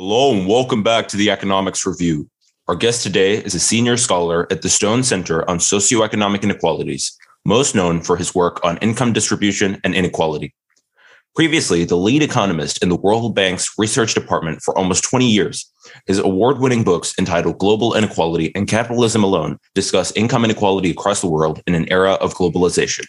Hello 0.00 0.32
and 0.32 0.46
welcome 0.46 0.84
back 0.84 1.08
to 1.08 1.16
the 1.16 1.28
Economics 1.28 1.84
Review. 1.84 2.30
Our 2.68 2.76
guest 2.76 3.02
today 3.02 3.38
is 3.38 3.56
a 3.56 3.58
senior 3.58 3.96
scholar 3.96 4.46
at 4.48 4.62
the 4.62 4.68
Stone 4.68 5.02
Center 5.02 5.42
on 5.50 5.58
Socioeconomic 5.58 6.44
Inequalities, 6.44 7.18
most 7.44 7.74
known 7.74 8.00
for 8.02 8.16
his 8.16 8.32
work 8.32 8.64
on 8.64 8.78
income 8.78 9.12
distribution 9.12 9.80
and 9.82 9.96
inequality. 9.96 10.54
Previously, 11.34 11.82
the 11.82 11.96
lead 11.96 12.22
economist 12.22 12.80
in 12.80 12.90
the 12.90 12.96
World 12.96 13.34
Bank's 13.34 13.74
research 13.76 14.14
department 14.14 14.62
for 14.62 14.78
almost 14.78 15.02
20 15.02 15.28
years, 15.28 15.68
his 16.06 16.20
award 16.20 16.60
winning 16.60 16.84
books 16.84 17.12
entitled 17.18 17.58
Global 17.58 17.96
Inequality 17.96 18.54
and 18.54 18.68
Capitalism 18.68 19.24
Alone 19.24 19.58
discuss 19.74 20.12
income 20.12 20.44
inequality 20.44 20.92
across 20.92 21.22
the 21.22 21.28
world 21.28 21.60
in 21.66 21.74
an 21.74 21.90
era 21.90 22.12
of 22.12 22.34
globalization. 22.34 23.04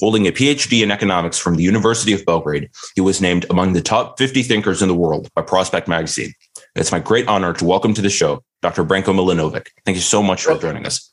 Holding 0.00 0.26
a 0.26 0.32
PhD 0.32 0.82
in 0.82 0.90
economics 0.90 1.38
from 1.38 1.54
the 1.54 1.62
University 1.62 2.12
of 2.12 2.24
Belgrade, 2.24 2.68
he 2.96 3.00
was 3.00 3.20
named 3.20 3.46
among 3.48 3.74
the 3.74 3.80
top 3.80 4.18
50 4.18 4.42
thinkers 4.42 4.82
in 4.82 4.88
the 4.88 4.94
world 4.94 5.28
by 5.34 5.42
Prospect 5.42 5.86
Magazine. 5.86 6.32
It's 6.74 6.90
my 6.90 6.98
great 6.98 7.28
honor 7.28 7.52
to 7.52 7.64
welcome 7.64 7.94
to 7.94 8.02
the 8.02 8.10
show 8.10 8.42
Dr. 8.60 8.84
Branko 8.84 9.14
Milanovic. 9.14 9.68
Thank 9.84 9.94
you 9.94 10.02
so 10.02 10.20
much 10.20 10.42
for 10.42 10.58
joining 10.58 10.84
us. 10.84 11.12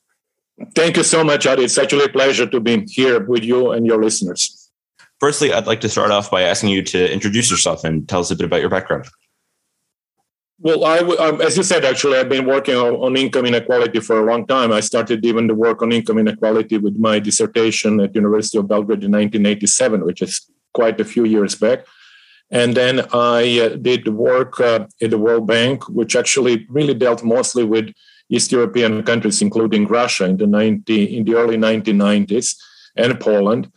Thank 0.73 0.97
you 0.97 1.03
so 1.03 1.23
much, 1.23 1.45
Adi. 1.45 1.63
It's 1.63 1.77
actually 1.77 2.05
a 2.05 2.09
pleasure 2.09 2.47
to 2.47 2.59
be 2.59 2.85
here 2.87 3.23
with 3.23 3.43
you 3.43 3.71
and 3.71 3.85
your 3.85 4.01
listeners. 4.01 4.71
Firstly, 5.19 5.53
I'd 5.53 5.67
like 5.67 5.81
to 5.81 5.89
start 5.89 6.09
off 6.09 6.31
by 6.31 6.41
asking 6.41 6.69
you 6.69 6.81
to 6.81 7.11
introduce 7.13 7.51
yourself 7.51 7.83
and 7.83 8.09
tell 8.09 8.21
us 8.21 8.31
a 8.31 8.35
bit 8.35 8.45
about 8.45 8.61
your 8.61 8.69
background. 8.69 9.05
Well, 10.63 10.85
I, 10.85 10.99
um, 10.99 11.41
as 11.41 11.57
you 11.57 11.63
said, 11.63 11.83
actually, 11.85 12.19
I've 12.19 12.29
been 12.29 12.45
working 12.45 12.75
on, 12.75 12.93
on, 12.93 13.17
income 13.17 13.47
inequality 13.47 13.99
for 13.99 14.19
a 14.19 14.31
long 14.31 14.45
time. 14.45 14.71
I 14.71 14.81
started 14.81 15.25
even 15.25 15.47
the 15.47 15.55
work 15.55 15.81
on 15.81 15.91
income 15.91 16.19
inequality 16.19 16.77
with 16.77 16.97
my 16.97 17.17
dissertation 17.17 17.99
at 17.99 18.13
University 18.13 18.59
of 18.59 18.67
Belgrade 18.67 19.03
in 19.03 19.11
1987, 19.11 20.05
which 20.05 20.21
is 20.21 20.47
quite 20.71 21.01
a 21.01 21.05
few 21.05 21.25
years 21.25 21.55
back. 21.55 21.87
And 22.51 22.77
then 22.77 23.07
I 23.11 23.59
uh, 23.59 23.69
did 23.69 24.07
work 24.09 24.59
uh, 24.59 24.85
at 25.01 25.09
the 25.09 25.17
World 25.17 25.47
Bank, 25.47 25.89
which 25.89 26.15
actually 26.15 26.67
really 26.69 26.93
dealt 26.93 27.23
mostly 27.23 27.63
with 27.63 27.91
East 28.29 28.51
European 28.51 29.01
countries, 29.01 29.41
including 29.41 29.87
Russia 29.87 30.25
in 30.25 30.37
the 30.37 30.45
90, 30.45 31.17
in 31.17 31.23
the 31.23 31.33
early 31.33 31.57
1990s, 31.57 32.55
and 32.95 33.19
Poland. 33.19 33.71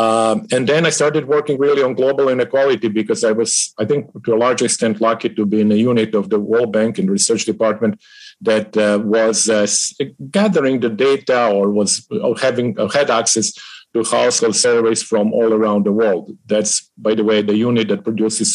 Um, 0.00 0.46
and 0.54 0.66
then 0.70 0.86
I 0.86 0.90
started 0.90 1.24
working 1.36 1.56
really 1.58 1.82
on 1.82 2.00
global 2.02 2.26
inequality 2.34 2.88
because 3.00 3.22
I 3.30 3.32
was, 3.40 3.50
I 3.82 3.84
think, 3.84 4.02
to 4.24 4.34
a 4.34 4.42
large 4.44 4.62
extent, 4.62 5.00
lucky 5.08 5.28
to 5.28 5.44
be 5.52 5.60
in 5.60 5.70
a 5.72 5.82
unit 5.90 6.14
of 6.14 6.30
the 6.30 6.40
World 6.50 6.72
Bank 6.72 6.98
and 6.98 7.10
research 7.10 7.44
department 7.44 8.00
that 8.40 8.68
uh, 8.76 8.98
was 9.16 9.36
uh, 9.50 9.66
gathering 10.30 10.80
the 10.80 10.88
data 10.88 11.40
or 11.48 11.64
was 11.70 12.06
or 12.26 12.34
having 12.46 12.68
or 12.80 12.88
had 12.98 13.10
access 13.10 13.52
to 13.92 14.04
household 14.04 14.56
surveys 14.56 15.02
from 15.02 15.26
all 15.38 15.52
around 15.52 15.84
the 15.84 15.92
world. 15.92 16.24
That's, 16.46 16.72
by 16.96 17.14
the 17.14 17.24
way, 17.24 17.42
the 17.42 17.56
unit 17.56 17.88
that 17.88 18.04
produces 18.04 18.50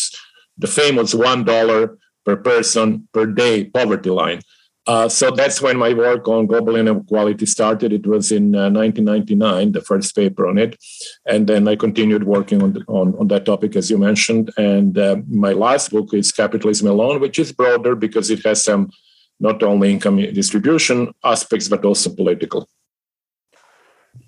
the 0.58 0.72
famous 0.82 1.14
one 1.14 1.44
dollar 1.44 1.98
per 2.26 2.38
person 2.38 3.08
per 3.14 3.26
day 3.28 3.66
poverty 3.66 4.10
line. 4.10 4.42
Uh, 4.88 5.10
so 5.10 5.32
that's 5.32 5.62
when 5.62 5.78
my 5.78 5.94
work 5.94 6.28
on 6.28 6.46
global 6.46 6.76
inequality 6.76 7.46
started. 7.46 7.92
It 7.92 8.06
was 8.06 8.32
in 8.32 8.56
uh, 8.56 8.70
1999, 8.70 9.72
the 9.72 9.82
first 9.82 10.16
paper 10.16 10.46
on 10.48 10.60
it, 10.60 10.78
and 11.26 11.48
then 11.48 11.68
I 11.68 11.76
continued 11.76 12.24
working 12.24 12.62
on 12.62 12.74
the, 12.74 12.84
on, 12.88 13.16
on 13.18 13.28
that 13.30 13.46
topic 13.46 13.76
as 13.76 13.90
you 13.90 13.98
mentioned. 13.98 14.52
And 14.58 14.98
uh, 14.98 15.18
my 15.28 15.54
last 15.54 15.90
book 15.90 16.14
is 16.14 16.32
Capitalism 16.32 16.88
Alone, 16.88 17.20
which 17.20 17.40
is 17.40 17.52
broader 17.52 17.96
because 17.96 18.30
it 18.30 18.44
has 18.46 18.64
some 18.64 18.92
not 19.40 19.64
only 19.64 19.92
income 19.92 20.18
distribution 20.18 21.14
aspects 21.24 21.68
but 21.68 21.84
also 21.84 22.14
political. 22.14 22.70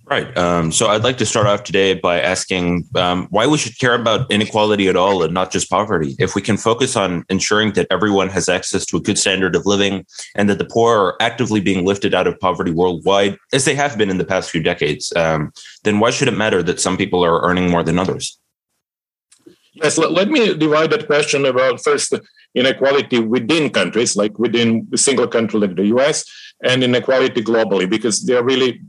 Right. 0.10 0.38
Um, 0.38 0.72
so 0.72 0.88
I'd 0.88 1.04
like 1.04 1.18
to 1.18 1.26
start 1.26 1.48
off 1.48 1.66
today 1.66 1.94
by 1.94 2.22
asking 2.22 2.88
um, 2.96 3.28
why 3.30 3.46
we 3.46 3.58
should 3.58 3.78
care 3.78 3.94
about 3.94 4.32
inequality 4.32 4.88
at 4.88 4.96
all 4.96 5.22
and 5.22 5.34
not 5.34 5.52
just 5.52 5.70
poverty. 5.70 6.16
If 6.18 6.34
we 6.34 6.42
can 6.42 6.56
focus 6.56 6.96
on 6.96 7.26
ensuring 7.28 7.74
that 7.74 7.88
everyone 7.92 8.30
has 8.30 8.48
access 8.48 8.86
to 8.86 8.96
a 8.96 9.02
good 9.02 9.18
standard 9.18 9.54
of 9.54 9.66
living 9.66 10.06
and 10.34 10.50
that 10.50 10.60
the 10.60 10.66
poor 10.66 10.98
are 10.98 11.18
actively 11.20 11.60
being 11.60 11.86
lifted 11.86 12.14
out 12.14 12.26
of 12.26 12.40
poverty 12.40 12.72
worldwide, 12.72 13.38
as 13.52 13.66
they 13.66 13.76
have 13.76 13.98
been 13.98 14.10
in 14.10 14.18
the 14.18 14.24
past 14.24 14.50
few 14.50 14.64
decades, 14.64 15.12
um, 15.18 15.52
then 15.84 16.00
why 16.00 16.10
should 16.10 16.30
it 16.30 16.38
matter 16.38 16.64
that 16.64 16.80
some 16.80 16.96
people 16.96 17.22
are 17.22 17.42
earning 17.42 17.70
more 17.70 17.84
than 17.84 18.00
others? 18.00 18.40
Yes, 19.74 19.98
let, 19.98 20.30
me 20.30 20.56
divide 20.56 20.92
that 20.92 21.06
question 21.06 21.46
about 21.46 21.84
first 21.84 22.14
inequality 22.56 23.20
within 23.20 23.70
countries, 23.70 24.16
like 24.16 24.40
within 24.40 24.88
a 24.94 24.98
single 24.98 25.28
country 25.28 25.60
like 25.60 25.76
the 25.76 25.88
US, 25.98 26.24
and 26.64 26.84
inequality 26.84 27.42
globally, 27.44 27.90
because 27.90 28.24
they're 28.24 28.44
really, 28.44 28.82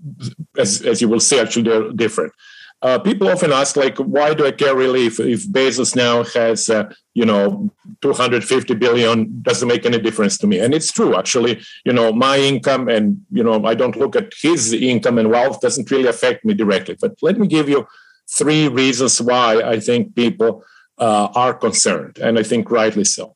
as, 0.56 0.82
as 0.82 1.00
you 1.00 1.08
will 1.08 1.20
see, 1.20 1.38
actually 1.38 1.62
they're 1.62 1.92
different. 1.92 2.32
Uh, 2.80 2.98
people 2.98 3.28
often 3.28 3.52
ask, 3.52 3.76
like, 3.76 3.98
why 3.98 4.32
do 4.32 4.46
I 4.46 4.52
care 4.52 4.76
really 4.76 5.06
if, 5.06 5.18
if 5.18 5.48
Bezos 5.48 5.96
now 5.96 6.22
has, 6.22 6.70
uh, 6.70 6.88
you 7.12 7.26
know, 7.26 7.68
250 8.02 8.74
billion? 8.74 9.42
Doesn't 9.42 9.66
make 9.66 9.84
any 9.84 9.98
difference 9.98 10.38
to 10.38 10.46
me. 10.46 10.60
And 10.60 10.72
it's 10.72 10.92
true, 10.92 11.16
actually. 11.16 11.60
You 11.84 11.92
know, 11.92 12.12
my 12.12 12.38
income 12.38 12.88
and, 12.88 13.20
you 13.32 13.42
know, 13.42 13.64
I 13.64 13.74
don't 13.74 13.96
look 13.96 14.14
at 14.14 14.32
his 14.40 14.72
income 14.72 15.18
and 15.18 15.28
wealth 15.28 15.60
doesn't 15.60 15.90
really 15.90 16.06
affect 16.06 16.44
me 16.44 16.54
directly. 16.54 16.96
But 17.00 17.16
let 17.20 17.36
me 17.36 17.48
give 17.48 17.68
you 17.68 17.84
three 18.30 18.68
reasons 18.68 19.20
why 19.20 19.60
I 19.62 19.80
think 19.80 20.14
people 20.14 20.64
uh, 20.98 21.28
are 21.34 21.54
concerned, 21.54 22.18
and 22.18 22.38
I 22.38 22.42
think 22.42 22.70
rightly 22.70 23.04
so. 23.04 23.34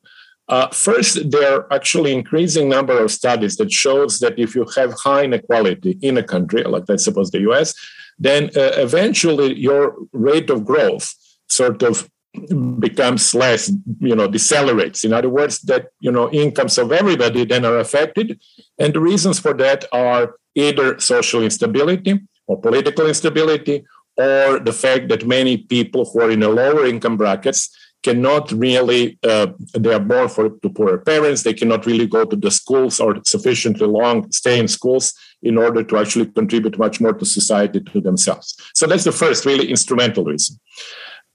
Uh, 0.49 0.67
first, 0.69 1.31
there 1.31 1.55
are 1.55 1.73
actually 1.73 2.13
increasing 2.13 2.67
number 2.67 2.97
of 3.01 3.11
studies 3.11 3.55
that 3.57 3.71
shows 3.71 4.19
that 4.19 4.37
if 4.37 4.55
you 4.55 4.65
have 4.75 4.93
high 4.93 5.23
inequality 5.23 5.97
in 6.01 6.17
a 6.17 6.23
country, 6.23 6.63
like 6.63 6.83
let's 6.87 7.05
suppose 7.05 7.31
the 7.31 7.39
US, 7.51 7.73
then 8.19 8.45
uh, 8.55 8.71
eventually 8.75 9.57
your 9.57 9.95
rate 10.11 10.49
of 10.49 10.65
growth 10.65 11.13
sort 11.47 11.81
of 11.81 12.09
becomes 12.79 13.33
less, 13.35 13.71
you 13.99 14.15
know, 14.15 14.27
decelerates. 14.27 15.05
In 15.05 15.13
other 15.13 15.29
words, 15.29 15.59
that 15.61 15.87
you 15.99 16.11
know 16.11 16.29
incomes 16.31 16.77
of 16.77 16.91
everybody 16.91 17.45
then 17.45 17.63
are 17.63 17.79
affected, 17.79 18.39
and 18.79 18.93
the 18.93 18.99
reasons 18.99 19.39
for 19.39 19.53
that 19.53 19.85
are 19.91 20.35
either 20.55 20.99
social 20.99 21.41
instability 21.41 22.19
or 22.47 22.59
political 22.59 23.07
instability 23.07 23.85
or 24.17 24.59
the 24.59 24.73
fact 24.73 25.09
that 25.09 25.25
many 25.25 25.57
people 25.57 26.05
who 26.05 26.21
are 26.21 26.31
in 26.31 26.41
the 26.41 26.49
lower 26.49 26.85
income 26.85 27.17
brackets 27.17 27.75
cannot 28.03 28.51
really 28.51 29.17
uh, 29.23 29.47
they 29.73 29.93
are 29.93 29.99
born 29.99 30.29
for 30.29 30.49
to 30.49 30.69
poorer 30.69 30.99
parents. 30.99 31.43
They 31.43 31.53
cannot 31.53 31.85
really 31.85 32.07
go 32.07 32.25
to 32.25 32.35
the 32.35 32.51
schools 32.51 32.99
or 32.99 33.19
sufficiently 33.23 33.87
long 33.87 34.31
stay 34.31 34.59
in 34.59 34.67
schools 34.67 35.13
in 35.41 35.57
order 35.57 35.83
to 35.83 35.97
actually 35.97 36.27
contribute 36.27 36.77
much 36.77 37.01
more 37.01 37.13
to 37.13 37.25
society 37.25 37.79
to 37.79 38.01
themselves. 38.01 38.55
So 38.75 38.85
that's 38.85 39.05
the 39.05 39.11
first 39.11 39.45
really 39.45 39.69
instrumental 39.69 40.25
reason. 40.25 40.59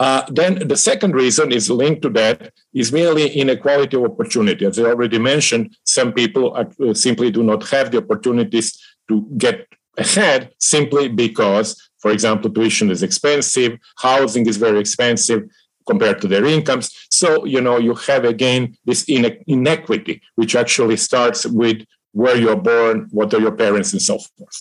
Uh, 0.00 0.22
then 0.30 0.68
the 0.68 0.76
second 0.76 1.12
reason 1.12 1.50
is 1.50 1.68
linked 1.68 2.02
to 2.02 2.10
that 2.10 2.52
is 2.72 2.92
merely 2.92 3.28
inequality 3.30 3.96
of 3.96 4.04
opportunity. 4.04 4.64
As 4.64 4.78
i 4.78 4.84
already 4.84 5.18
mentioned 5.18 5.76
some 5.84 6.12
people 6.12 6.54
uh, 6.54 6.94
simply 6.94 7.32
do 7.32 7.42
not 7.42 7.66
have 7.68 7.90
the 7.90 7.98
opportunities 7.98 8.78
to 9.08 9.26
get 9.36 9.66
ahead 9.96 10.52
simply 10.58 11.08
because 11.08 11.88
for 11.98 12.12
example, 12.12 12.50
tuition 12.50 12.90
is 12.90 13.02
expensive, 13.02 13.78
housing 13.96 14.46
is 14.46 14.56
very 14.56 14.78
expensive 14.78 15.42
compared 15.88 16.20
to 16.20 16.28
their 16.28 16.44
incomes. 16.44 16.86
So, 17.10 17.44
you 17.44 17.60
know, 17.60 17.78
you 17.78 17.94
have 18.08 18.24
again 18.24 18.76
this 18.84 19.04
inequity, 19.46 20.22
which 20.36 20.54
actually 20.54 20.96
starts 20.96 21.46
with 21.46 21.78
where 22.12 22.36
you're 22.36 22.62
born, 22.72 23.08
what 23.10 23.32
are 23.34 23.40
your 23.40 23.56
parents, 23.64 23.92
and 23.92 24.02
so 24.02 24.18
forth. 24.18 24.58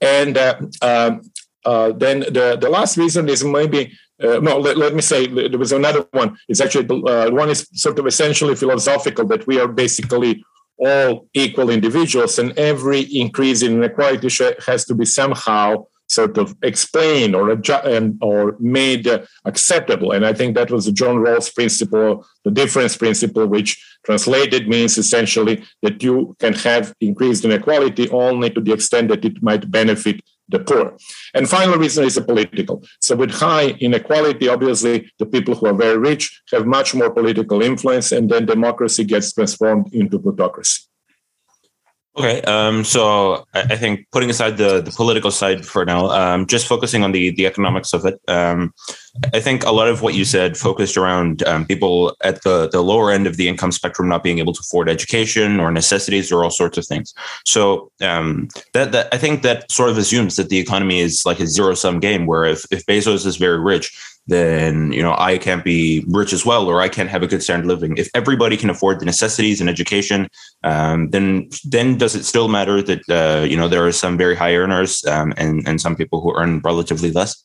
And 0.00 0.36
uh, 0.38 0.54
um, 0.82 1.22
uh, 1.64 1.92
then 1.92 2.20
the, 2.20 2.56
the 2.60 2.70
last 2.70 2.96
reason 2.96 3.28
is 3.28 3.44
maybe, 3.44 3.80
uh, 4.22 4.38
no, 4.40 4.58
let, 4.58 4.76
let, 4.76 4.94
me 4.94 5.02
say 5.02 5.26
there 5.26 5.58
was 5.58 5.72
another 5.72 6.06
one. 6.12 6.38
It's 6.48 6.60
actually, 6.60 6.86
uh, 7.08 7.30
one 7.30 7.50
is 7.50 7.68
sort 7.72 7.98
of 7.98 8.06
essentially 8.06 8.54
philosophical 8.54 9.26
that 9.26 9.46
we 9.46 9.60
are 9.60 9.68
basically 9.68 10.44
all 10.78 11.26
equal 11.34 11.70
individuals, 11.70 12.38
and 12.38 12.56
every 12.58 13.00
increase 13.00 13.62
in 13.62 13.72
inequality 13.78 14.28
has 14.66 14.84
to 14.84 14.94
be 14.94 15.04
somehow 15.04 15.86
sort 16.08 16.38
of 16.38 16.56
explained 16.62 17.34
or 17.34 17.54
adju- 17.54 18.18
or 18.20 18.56
made 18.58 19.06
acceptable. 19.44 20.12
And 20.12 20.24
I 20.26 20.32
think 20.32 20.54
that 20.54 20.70
was 20.70 20.86
the 20.86 20.92
John 20.92 21.16
Rawls 21.16 21.54
principle, 21.54 22.26
the 22.44 22.50
difference 22.50 22.96
principle, 22.96 23.46
which 23.46 23.82
translated 24.04 24.68
means 24.68 24.96
essentially 24.98 25.64
that 25.82 26.02
you 26.02 26.34
can 26.38 26.54
have 26.54 26.94
increased 27.00 27.44
inequality 27.44 28.08
only 28.10 28.50
to 28.50 28.60
the 28.60 28.72
extent 28.72 29.08
that 29.08 29.24
it 29.24 29.42
might 29.42 29.70
benefit 29.70 30.20
the 30.48 30.58
poor. 30.58 30.96
And 31.34 31.48
final 31.48 31.76
reason 31.76 32.04
is 32.04 32.16
a 32.16 32.22
political. 32.22 32.82
So 33.00 33.16
with 33.16 33.30
high 33.30 33.68
inequality, 33.80 34.48
obviously 34.48 35.10
the 35.18 35.26
people 35.26 35.54
who 35.54 35.66
are 35.66 35.74
very 35.74 35.98
rich 35.98 36.40
have 36.52 36.66
much 36.66 36.94
more 36.94 37.10
political 37.10 37.62
influence, 37.62 38.12
and 38.12 38.30
then 38.30 38.46
democracy 38.46 39.04
gets 39.04 39.32
transformed 39.32 39.92
into 39.92 40.18
plutocracy. 40.18 40.87
Okay, 42.18 42.42
um, 42.42 42.82
so 42.82 43.46
I, 43.54 43.60
I, 43.60 43.76
think 43.76 44.08
putting 44.10 44.28
aside 44.28 44.56
the, 44.56 44.80
the 44.80 44.90
political 44.90 45.30
side 45.30 45.64
for 45.64 45.84
now, 45.84 46.06
um, 46.10 46.46
just 46.46 46.66
focusing 46.66 47.04
on 47.04 47.12
the 47.12 47.30
the 47.30 47.46
economics 47.46 47.92
of 47.92 48.04
it. 48.04 48.20
Um, 48.26 48.74
I 49.32 49.38
think 49.38 49.64
a 49.64 49.70
lot 49.70 49.86
of 49.86 50.02
what 50.02 50.14
you 50.14 50.24
said 50.24 50.56
focused 50.56 50.96
around 50.96 51.44
um, 51.44 51.64
people 51.64 52.16
at 52.24 52.42
the 52.42 52.68
the 52.70 52.82
lower 52.82 53.12
end 53.12 53.28
of 53.28 53.36
the 53.36 53.48
income 53.48 53.70
spectrum 53.70 54.08
not 54.08 54.24
being 54.24 54.40
able 54.40 54.52
to 54.52 54.60
afford 54.60 54.88
education 54.88 55.60
or 55.60 55.70
necessities 55.70 56.32
or 56.32 56.42
all 56.42 56.50
sorts 56.50 56.76
of 56.76 56.84
things. 56.86 57.14
So 57.44 57.92
um, 58.00 58.48
that 58.72 58.90
that 58.90 59.08
I 59.12 59.18
think 59.18 59.42
that 59.42 59.70
sort 59.70 59.90
of 59.90 59.96
assumes 59.96 60.34
that 60.36 60.48
the 60.48 60.58
economy 60.58 60.98
is 60.98 61.24
like 61.24 61.38
a 61.38 61.46
zero 61.46 61.74
sum 61.74 62.00
game, 62.00 62.26
where 62.26 62.44
if 62.44 62.64
if 62.72 62.84
Bezos 62.86 63.26
is 63.26 63.36
very 63.36 63.60
rich, 63.60 63.96
then 64.28 64.92
you 64.92 65.02
know 65.02 65.14
I 65.18 65.38
can't 65.38 65.64
be 65.64 66.04
rich 66.08 66.32
as 66.32 66.46
well, 66.46 66.68
or 66.68 66.80
I 66.80 66.88
can't 66.88 67.08
have 67.08 67.22
a 67.22 67.26
good 67.26 67.42
standard 67.42 67.66
living. 67.66 67.96
If 67.96 68.08
everybody 68.14 68.56
can 68.56 68.70
afford 68.70 69.00
the 69.00 69.06
necessities 69.06 69.60
and 69.60 69.68
education, 69.68 70.28
um, 70.62 71.10
then 71.10 71.48
then 71.64 71.98
does 71.98 72.14
it 72.14 72.24
still 72.24 72.48
matter 72.48 72.80
that 72.82 73.02
uh, 73.08 73.44
you 73.44 73.56
know 73.56 73.68
there 73.68 73.86
are 73.86 73.92
some 73.92 74.16
very 74.16 74.36
high 74.36 74.54
earners 74.54 75.04
um, 75.06 75.34
and 75.36 75.66
and 75.66 75.80
some 75.80 75.96
people 75.96 76.20
who 76.20 76.36
earn 76.36 76.60
relatively 76.62 77.10
less? 77.10 77.44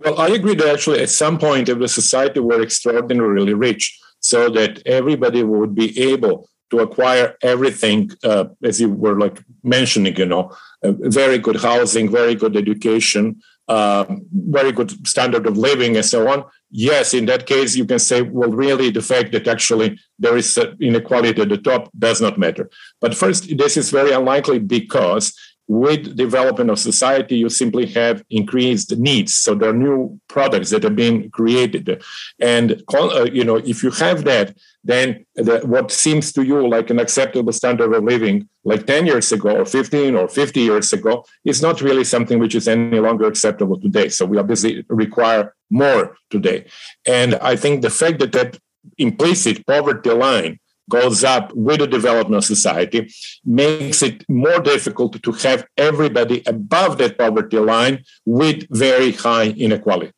Well, 0.00 0.18
I 0.18 0.28
agree 0.28 0.54
that 0.56 0.68
actually 0.68 1.00
at 1.00 1.10
some 1.10 1.38
point 1.38 1.68
if 1.68 1.78
the 1.78 1.88
society 1.88 2.40
were 2.40 2.62
extraordinarily 2.62 3.54
rich, 3.54 3.98
so 4.20 4.48
that 4.50 4.82
everybody 4.86 5.42
would 5.42 5.74
be 5.74 5.88
able 6.12 6.48
to 6.70 6.80
acquire 6.80 7.36
everything, 7.42 8.10
uh, 8.24 8.46
as 8.62 8.80
you 8.80 8.88
were 8.90 9.18
like 9.18 9.38
mentioning, 9.62 10.16
you 10.16 10.26
know, 10.26 10.50
uh, 10.82 10.92
very 11.20 11.38
good 11.38 11.60
housing, 11.60 12.10
very 12.10 12.34
good 12.34 12.56
education, 12.56 13.40
uh, 13.68 14.04
very 14.32 14.72
good 14.72 15.06
standard 15.06 15.46
of 15.46 15.56
living, 15.56 15.96
and 15.96 16.04
so 16.04 16.28
on. 16.28 16.44
Yes, 16.70 17.14
in 17.14 17.26
that 17.26 17.46
case, 17.46 17.76
you 17.76 17.86
can 17.86 17.98
say, 17.98 18.22
well, 18.22 18.50
really, 18.50 18.90
the 18.90 19.02
fact 19.02 19.32
that 19.32 19.48
actually 19.48 19.98
there 20.18 20.36
is 20.36 20.58
inequality 20.80 21.42
at 21.42 21.48
the 21.48 21.58
top 21.58 21.90
does 21.98 22.20
not 22.20 22.38
matter. 22.38 22.68
But 23.00 23.14
first, 23.14 23.56
this 23.56 23.76
is 23.76 23.90
very 23.90 24.12
unlikely 24.12 24.58
because 24.58 25.34
with 25.66 26.16
development 26.16 26.70
of 26.70 26.78
society, 26.78 27.36
you 27.36 27.48
simply 27.48 27.86
have 27.86 28.22
increased 28.28 28.96
needs. 28.98 29.34
So 29.34 29.54
there 29.54 29.70
are 29.70 29.74
new 29.74 30.20
products 30.28 30.70
that 30.70 30.84
are 30.84 30.90
being 30.90 31.30
created, 31.30 32.02
and 32.38 32.82
uh, 32.92 33.26
you 33.32 33.44
know 33.44 33.56
if 33.56 33.82
you 33.82 33.90
have 33.92 34.24
that, 34.24 34.56
then 34.84 35.24
the, 35.34 35.60
what 35.64 35.90
seems 35.90 36.32
to 36.34 36.42
you 36.42 36.68
like 36.68 36.90
an 36.90 37.00
acceptable 37.00 37.52
standard 37.52 37.92
of 37.92 38.04
living, 38.04 38.48
like 38.64 38.86
ten 38.86 39.06
years 39.06 39.32
ago, 39.32 39.56
or 39.56 39.64
fifteen, 39.64 40.14
or 40.14 40.28
fifty 40.28 40.60
years 40.60 40.92
ago, 40.92 41.24
is 41.44 41.62
not 41.62 41.80
really 41.80 42.04
something 42.04 42.38
which 42.38 42.54
is 42.54 42.68
any 42.68 43.00
longer 43.00 43.26
acceptable 43.26 43.80
today. 43.80 44.08
So 44.10 44.26
we 44.26 44.38
obviously 44.38 44.84
require 44.88 45.54
more 45.70 46.16
today, 46.30 46.66
and 47.06 47.34
I 47.36 47.56
think 47.56 47.82
the 47.82 47.90
fact 47.90 48.18
that 48.18 48.32
that 48.32 48.58
implicit 48.98 49.66
poverty 49.66 50.10
line 50.10 50.60
goes 50.90 51.24
up 51.24 51.50
with 51.54 51.78
the 51.80 51.86
development 51.86 52.36
of 52.36 52.44
society 52.44 53.10
makes 53.44 54.02
it 54.02 54.22
more 54.28 54.60
difficult 54.60 55.22
to 55.22 55.32
have 55.32 55.66
everybody 55.78 56.42
above 56.46 56.98
that 56.98 57.16
poverty 57.16 57.58
line 57.58 58.04
with 58.26 58.66
very 58.70 59.12
high 59.12 59.48
inequality 59.48 60.12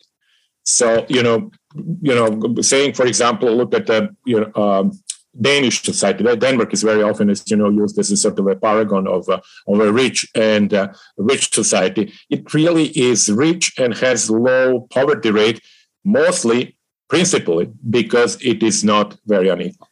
so 0.64 1.06
you 1.08 1.22
know 1.22 1.50
you 2.02 2.14
know 2.14 2.60
saying 2.62 2.92
for 2.94 3.06
example 3.06 3.54
look 3.54 3.74
at 3.74 3.86
the 3.86 4.14
you 4.24 4.40
know 4.40 4.62
um, 4.62 4.92
Danish 5.40 5.82
society. 5.82 6.24
Denmark 6.24 6.72
is 6.72 6.82
very 6.82 7.02
often, 7.02 7.30
as 7.30 7.48
you 7.50 7.56
know, 7.56 7.68
used 7.68 7.98
as 7.98 8.10
a 8.10 8.16
sort 8.16 8.38
of 8.38 8.46
a 8.46 8.56
paragon 8.56 9.06
of, 9.06 9.28
uh, 9.28 9.40
of 9.68 9.80
a 9.80 9.92
rich 9.92 10.26
and 10.34 10.72
uh, 10.72 10.88
rich 11.16 11.52
society. 11.52 12.12
It 12.30 12.52
really 12.54 12.86
is 12.98 13.30
rich 13.30 13.72
and 13.78 13.94
has 13.98 14.30
low 14.30 14.86
poverty 14.90 15.30
rate, 15.30 15.60
mostly, 16.04 16.78
principally, 17.08 17.70
because 17.90 18.40
it 18.42 18.62
is 18.62 18.82
not 18.82 19.16
very 19.26 19.48
unequal. 19.48 19.88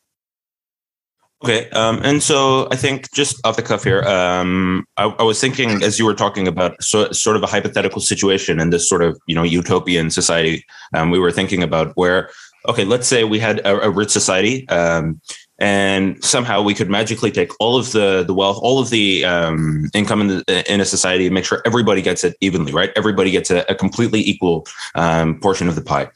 Okay, 1.45 1.69
um, 1.73 2.01
and 2.03 2.23
so 2.23 2.69
I 2.71 2.77
think 2.77 3.13
just 3.13 3.39
off 3.47 3.57
the 3.57 3.63
cuff 3.63 3.85
here, 3.85 4.01
um, 4.05 4.87
I, 4.97 5.05
I, 5.19 5.25
was 5.25 5.39
thinking 5.39 5.83
as 5.83 5.99
you 5.99 6.07
were 6.07 6.15
talking 6.15 6.49
about 6.49 6.83
so, 6.83 7.13
sort 7.13 7.37
of 7.37 7.43
a 7.43 7.47
hypothetical 7.47 8.01
situation 8.01 8.59
in 8.59 8.71
this 8.71 8.89
sort 8.89 9.03
of 9.03 9.21
you 9.27 9.35
know 9.35 9.43
utopian 9.43 10.11
society. 10.11 10.65
Um, 10.95 11.11
we 11.11 11.19
were 11.19 11.31
thinking 11.31 11.63
about 11.63 11.93
where, 11.97 12.31
okay, 12.67 12.87
let's 12.87 13.07
say 13.07 13.25
we 13.25 13.39
had 13.39 13.59
a, 13.59 13.79
a 13.83 13.91
rich 13.91 14.09
society, 14.09 14.67
um, 14.71 15.21
and 15.59 16.25
somehow 16.25 16.63
we 16.63 16.73
could 16.73 16.89
magically 16.89 17.31
take 17.31 17.53
all 17.61 17.77
of 17.77 17.93
the 17.93 18.25
the 18.27 18.33
wealth, 18.33 18.59
all 18.63 18.79
of 18.79 18.89
the 18.89 19.27
um, 19.27 19.91
income 19.93 20.23
in, 20.23 20.29
the, 20.29 20.65
in 20.73 20.81
a 20.81 20.87
society, 20.87 21.27
and 21.27 21.35
make 21.35 21.45
sure 21.45 21.61
everybody 21.67 22.01
gets 22.01 22.25
it 22.25 22.39
evenly, 22.41 22.73
right? 22.73 22.91
Everybody 22.97 23.31
gets 23.31 23.51
a, 23.51 23.67
a 23.69 23.75
completely 23.75 24.21
equal 24.21 24.67
um, 24.95 25.39
portion 25.41 25.69
of 25.69 25.75
the 25.75 25.83
pie 25.83 26.09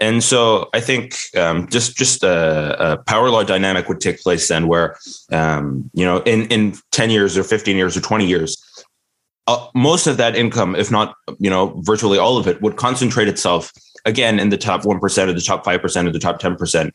and 0.00 0.24
so 0.24 0.68
I 0.72 0.80
think 0.80 1.16
um, 1.36 1.68
just 1.68 1.96
just 1.96 2.24
a, 2.24 2.92
a, 2.92 2.96
power 2.96 3.28
law 3.28 3.42
dynamic 3.42 3.88
would 3.88 4.00
take 4.00 4.20
place 4.20 4.48
then, 4.48 4.66
where 4.66 4.96
um, 5.30 5.90
you 5.92 6.04
know 6.04 6.22
in 6.22 6.46
in 6.46 6.74
ten 6.90 7.10
years 7.10 7.36
or 7.36 7.44
fifteen 7.44 7.76
years 7.76 7.96
or 7.96 8.00
twenty 8.00 8.26
years, 8.26 8.56
uh, 9.46 9.66
most 9.74 10.06
of 10.06 10.16
that 10.16 10.34
income, 10.34 10.74
if 10.74 10.90
not 10.90 11.14
you 11.38 11.50
know 11.50 11.78
virtually 11.84 12.18
all 12.18 12.38
of 12.38 12.48
it, 12.48 12.62
would 12.62 12.76
concentrate 12.76 13.28
itself 13.28 13.72
again 14.06 14.40
in 14.40 14.48
the 14.48 14.56
top 14.56 14.86
one 14.86 14.98
percent 14.98 15.28
or 15.28 15.34
the 15.34 15.40
top 15.40 15.64
five 15.64 15.82
percent 15.82 16.08
or 16.08 16.12
the 16.12 16.18
top 16.18 16.38
ten 16.38 16.56
percent 16.56 16.94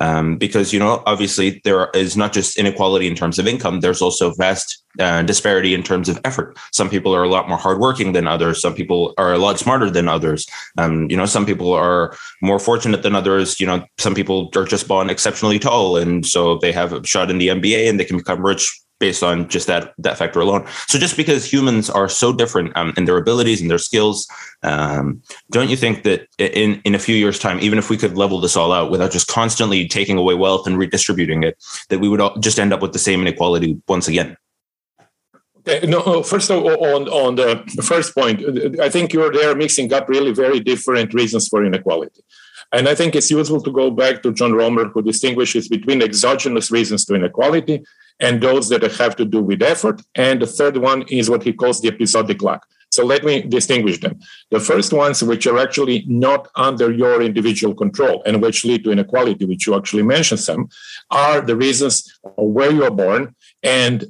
um, 0.00 0.36
because 0.36 0.72
you 0.72 0.78
know 0.78 1.02
obviously 1.06 1.60
there 1.64 1.90
is 1.94 2.16
not 2.16 2.32
just 2.32 2.58
inequality 2.58 3.06
in 3.06 3.14
terms 3.14 3.38
of 3.38 3.46
income 3.46 3.80
there's 3.80 4.02
also 4.02 4.32
vast 4.34 4.82
uh, 5.00 5.22
disparity 5.22 5.74
in 5.74 5.82
terms 5.82 6.08
of 6.08 6.20
effort. 6.24 6.56
Some 6.72 6.88
people 6.88 7.12
are 7.14 7.24
a 7.24 7.28
lot 7.28 7.48
more 7.48 7.58
hardworking 7.58 8.12
than 8.12 8.28
others. 8.28 8.60
Some 8.60 8.74
people 8.74 9.12
are 9.18 9.32
a 9.32 9.38
lot 9.38 9.58
smarter 9.58 9.90
than 9.90 10.06
others. 10.08 10.46
Um, 10.78 11.10
you 11.10 11.16
know 11.16 11.26
some 11.26 11.46
people 11.46 11.72
are 11.72 12.16
more 12.42 12.58
fortunate 12.58 13.02
than 13.02 13.14
others. 13.14 13.58
You 13.60 13.66
know 13.66 13.84
some 13.98 14.14
people 14.14 14.50
are 14.56 14.64
just 14.64 14.86
born 14.86 15.10
exceptionally 15.10 15.58
tall 15.58 15.96
and 15.96 16.24
so 16.24 16.58
they 16.58 16.72
have 16.72 16.92
a 16.92 17.04
shot 17.06 17.30
in 17.30 17.38
the 17.38 17.48
nba 17.48 17.88
and 17.88 17.98
they 17.98 18.04
can 18.04 18.16
become 18.16 18.44
rich 18.44 18.83
based 19.00 19.22
on 19.22 19.48
just 19.48 19.66
that 19.66 19.92
that 19.98 20.18
factor 20.18 20.40
alone. 20.40 20.66
So 20.86 20.98
just 20.98 21.16
because 21.16 21.50
humans 21.50 21.90
are 21.90 22.08
so 22.08 22.32
different 22.32 22.76
um, 22.76 22.92
in 22.96 23.04
their 23.04 23.16
abilities 23.16 23.60
and 23.60 23.70
their 23.70 23.78
skills, 23.78 24.26
um, 24.62 25.22
don't 25.50 25.70
you 25.70 25.76
think 25.76 26.04
that 26.04 26.28
in 26.38 26.80
in 26.84 26.94
a 26.94 26.98
few 26.98 27.16
years' 27.16 27.38
time, 27.38 27.58
even 27.60 27.78
if 27.78 27.90
we 27.90 27.96
could 27.96 28.16
level 28.16 28.40
this 28.40 28.56
all 28.56 28.72
out 28.72 28.90
without 28.90 29.10
just 29.10 29.28
constantly 29.28 29.88
taking 29.88 30.18
away 30.18 30.34
wealth 30.34 30.66
and 30.66 30.78
redistributing 30.78 31.42
it, 31.42 31.56
that 31.88 32.00
we 32.00 32.08
would 32.08 32.20
just 32.40 32.58
end 32.58 32.72
up 32.72 32.82
with 32.82 32.92
the 32.92 32.98
same 32.98 33.20
inequality 33.20 33.80
once 33.88 34.08
again? 34.08 34.36
Okay, 35.66 35.86
no, 35.86 36.22
first 36.22 36.50
of 36.50 36.62
all, 36.62 36.94
on, 36.94 37.08
on 37.08 37.36
the 37.36 37.82
first 37.82 38.14
point, 38.14 38.42
I 38.80 38.90
think 38.90 39.14
you're 39.14 39.32
there 39.32 39.54
mixing 39.54 39.92
up 39.94 40.08
really 40.10 40.32
very 40.32 40.60
different 40.60 41.14
reasons 41.14 41.48
for 41.48 41.64
inequality. 41.64 42.22
And 42.70 42.88
I 42.88 42.94
think 42.94 43.14
it's 43.14 43.30
useful 43.30 43.62
to 43.62 43.72
go 43.72 43.90
back 43.90 44.22
to 44.22 44.32
John 44.32 44.52
Roemer, 44.52 44.86
who 44.88 45.00
distinguishes 45.00 45.68
between 45.68 46.02
exogenous 46.02 46.70
reasons 46.70 47.04
to 47.06 47.14
inequality 47.14 47.84
and 48.20 48.40
those 48.40 48.68
that 48.68 48.82
have 48.82 49.16
to 49.16 49.24
do 49.24 49.42
with 49.42 49.62
effort. 49.62 50.02
And 50.14 50.40
the 50.40 50.46
third 50.46 50.76
one 50.76 51.02
is 51.08 51.30
what 51.30 51.42
he 51.42 51.52
calls 51.52 51.80
the 51.80 51.88
episodic 51.88 52.42
luck. 52.42 52.66
So 52.90 53.04
let 53.04 53.24
me 53.24 53.42
distinguish 53.42 53.98
them. 53.98 54.20
The 54.52 54.60
first 54.60 54.92
ones, 54.92 55.20
which 55.20 55.48
are 55.48 55.58
actually 55.58 56.04
not 56.06 56.48
under 56.54 56.92
your 56.92 57.22
individual 57.22 57.74
control 57.74 58.22
and 58.24 58.40
which 58.40 58.64
lead 58.64 58.84
to 58.84 58.92
inequality, 58.92 59.44
which 59.46 59.66
you 59.66 59.74
actually 59.74 60.04
mentioned 60.04 60.38
some, 60.38 60.68
are 61.10 61.40
the 61.40 61.56
reasons 61.56 62.20
where 62.36 62.70
you 62.70 62.84
are 62.84 62.92
born 62.92 63.34
and 63.64 64.04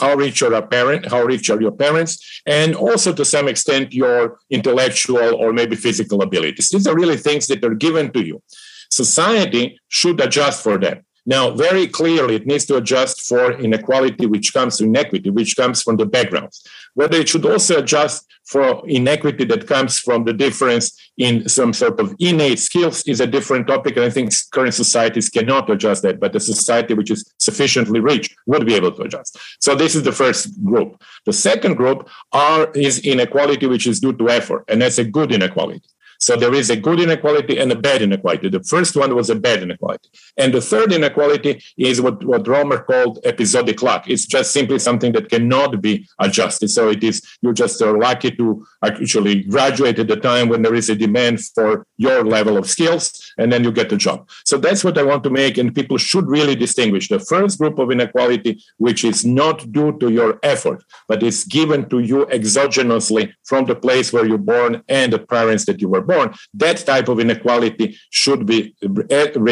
how 0.00 0.14
rich 0.14 0.40
are 0.42 0.52
your 0.52 0.62
parent, 0.62 1.06
how 1.10 1.24
rich 1.24 1.50
are 1.50 1.60
your 1.60 1.72
parents, 1.72 2.40
and 2.46 2.76
also 2.76 3.12
to 3.12 3.24
some 3.24 3.48
extent 3.48 3.92
your 3.92 4.38
intellectual 4.50 5.34
or 5.34 5.52
maybe 5.52 5.74
physical 5.74 6.22
abilities. 6.22 6.68
These 6.68 6.86
are 6.86 6.94
really 6.94 7.16
things 7.16 7.48
that 7.48 7.64
are 7.64 7.74
given 7.74 8.12
to 8.12 8.24
you. 8.24 8.40
Society 8.88 9.80
should 9.88 10.20
adjust 10.20 10.62
for 10.62 10.78
them. 10.78 11.04
Now, 11.28 11.50
very 11.50 11.86
clearly, 11.86 12.36
it 12.36 12.46
needs 12.46 12.64
to 12.66 12.76
adjust 12.76 13.28
for 13.28 13.52
inequality, 13.52 14.24
which 14.24 14.54
comes 14.54 14.78
from 14.78 14.86
inequity, 14.86 15.28
which 15.28 15.58
comes 15.58 15.82
from 15.82 15.98
the 15.98 16.06
backgrounds. 16.06 16.66
Whether 16.94 17.18
it 17.18 17.28
should 17.28 17.44
also 17.44 17.80
adjust 17.80 18.26
for 18.46 18.82
inequity 18.88 19.44
that 19.44 19.66
comes 19.66 19.98
from 19.98 20.24
the 20.24 20.32
difference 20.32 20.86
in 21.18 21.46
some 21.46 21.74
sort 21.74 22.00
of 22.00 22.14
innate 22.18 22.58
skills 22.58 23.02
is 23.06 23.20
a 23.20 23.26
different 23.26 23.66
topic. 23.66 23.96
And 23.96 24.06
I 24.06 24.08
think 24.08 24.32
current 24.52 24.72
societies 24.72 25.28
cannot 25.28 25.68
adjust 25.68 26.02
that, 26.04 26.18
but 26.18 26.34
a 26.34 26.40
society 26.40 26.94
which 26.94 27.10
is 27.10 27.30
sufficiently 27.38 28.00
rich 28.00 28.34
would 28.46 28.64
be 28.64 28.74
able 28.74 28.92
to 28.92 29.02
adjust. 29.02 29.38
So 29.60 29.74
this 29.74 29.94
is 29.94 30.04
the 30.04 30.12
first 30.12 30.64
group. 30.64 31.02
The 31.26 31.34
second 31.34 31.74
group 31.74 32.08
are 32.32 32.70
is 32.72 33.00
inequality, 33.00 33.66
which 33.66 33.86
is 33.86 34.00
due 34.00 34.14
to 34.14 34.30
effort, 34.30 34.64
and 34.68 34.80
that's 34.80 34.96
a 34.96 35.04
good 35.04 35.30
inequality. 35.30 35.82
So 36.18 36.36
there 36.36 36.54
is 36.54 36.68
a 36.70 36.76
good 36.76 37.00
inequality 37.00 37.58
and 37.58 37.70
a 37.70 37.76
bad 37.76 38.02
inequality. 38.02 38.48
The 38.48 38.62
first 38.62 38.96
one 38.96 39.14
was 39.14 39.30
a 39.30 39.36
bad 39.36 39.62
inequality. 39.62 40.10
And 40.36 40.52
the 40.52 40.60
third 40.60 40.92
inequality 40.92 41.62
is 41.76 42.00
what, 42.00 42.24
what 42.24 42.46
Roemer 42.46 42.80
called 42.80 43.20
episodic 43.24 43.82
luck. 43.82 44.08
It's 44.08 44.26
just 44.26 44.52
simply 44.52 44.78
something 44.78 45.12
that 45.12 45.30
cannot 45.30 45.80
be 45.80 46.08
adjusted. 46.18 46.68
So 46.70 46.90
it 46.90 47.02
is, 47.04 47.22
you 47.40 47.52
just 47.52 47.80
are 47.82 47.96
lucky 47.96 48.32
to 48.32 48.66
actually 48.84 49.44
graduate 49.44 49.98
at 49.98 50.08
the 50.08 50.16
time 50.16 50.48
when 50.48 50.62
there 50.62 50.74
is 50.74 50.90
a 50.90 50.96
demand 50.96 51.40
for 51.54 51.86
your 51.96 52.24
level 52.24 52.56
of 52.56 52.68
skills, 52.68 53.32
and 53.38 53.52
then 53.52 53.62
you 53.64 53.70
get 53.72 53.88
the 53.88 53.96
job. 53.96 54.28
So 54.44 54.58
that's 54.58 54.82
what 54.82 54.98
I 54.98 55.04
want 55.04 55.22
to 55.24 55.30
make. 55.30 55.56
And 55.56 55.74
people 55.74 55.98
should 55.98 56.26
really 56.26 56.56
distinguish 56.56 57.08
the 57.08 57.20
first 57.20 57.58
group 57.58 57.78
of 57.78 57.90
inequality, 57.90 58.62
which 58.78 59.04
is 59.04 59.24
not 59.24 59.70
due 59.72 59.96
to 59.98 60.10
your 60.10 60.38
effort, 60.42 60.84
but 61.06 61.22
is 61.22 61.44
given 61.44 61.88
to 61.90 62.00
you 62.00 62.26
exogenously 62.26 63.32
from 63.44 63.66
the 63.66 63.76
place 63.76 64.12
where 64.12 64.26
you're 64.26 64.38
born 64.38 64.82
and 64.88 65.12
the 65.12 65.18
parents 65.18 65.64
that 65.66 65.80
you 65.80 65.88
were 65.88 66.07
born, 66.08 66.34
that 66.54 66.78
type 66.78 67.08
of 67.08 67.20
inequality 67.20 67.96
should 68.10 68.42
be 68.46 68.74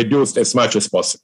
reduced 0.00 0.36
as 0.36 0.54
much 0.54 0.74
as 0.74 0.88
possible. 0.88 1.22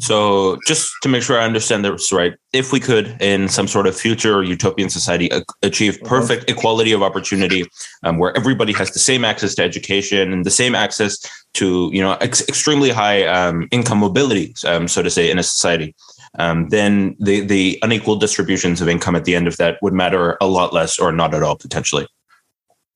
So, 0.00 0.58
just 0.66 0.90
to 1.02 1.08
make 1.08 1.22
sure 1.22 1.38
I 1.38 1.44
understand 1.44 1.84
this 1.84 2.12
right, 2.12 2.34
if 2.52 2.72
we 2.72 2.80
could, 2.80 3.16
in 3.20 3.48
some 3.48 3.68
sort 3.68 3.86
of 3.86 3.96
future 3.96 4.42
utopian 4.42 4.90
society, 4.90 5.30
achieve 5.62 5.94
uh-huh. 5.96 6.08
perfect 6.08 6.50
equality 6.50 6.90
of 6.90 7.00
opportunity, 7.02 7.64
um, 8.02 8.18
where 8.18 8.36
everybody 8.36 8.72
has 8.72 8.90
the 8.90 8.98
same 8.98 9.24
access 9.24 9.54
to 9.54 9.62
education 9.62 10.32
and 10.32 10.44
the 10.44 10.50
same 10.50 10.74
access 10.74 11.16
to, 11.54 11.90
you 11.92 12.02
know, 12.02 12.14
ex- 12.20 12.46
extremely 12.48 12.90
high 12.90 13.24
um, 13.24 13.68
income 13.70 13.98
mobility, 13.98 14.52
um, 14.66 14.88
so 14.88 15.00
to 15.00 15.10
say, 15.10 15.30
in 15.30 15.38
a 15.38 15.44
society, 15.44 15.94
um, 16.40 16.68
then 16.70 17.14
the 17.20 17.42
the 17.42 17.78
unequal 17.82 18.16
distributions 18.16 18.80
of 18.80 18.88
income 18.88 19.14
at 19.14 19.24
the 19.24 19.36
end 19.36 19.46
of 19.46 19.56
that 19.58 19.78
would 19.80 19.92
matter 19.92 20.36
a 20.40 20.46
lot 20.46 20.72
less, 20.72 20.98
or 20.98 21.12
not 21.12 21.34
at 21.34 21.44
all, 21.44 21.56
potentially. 21.56 22.08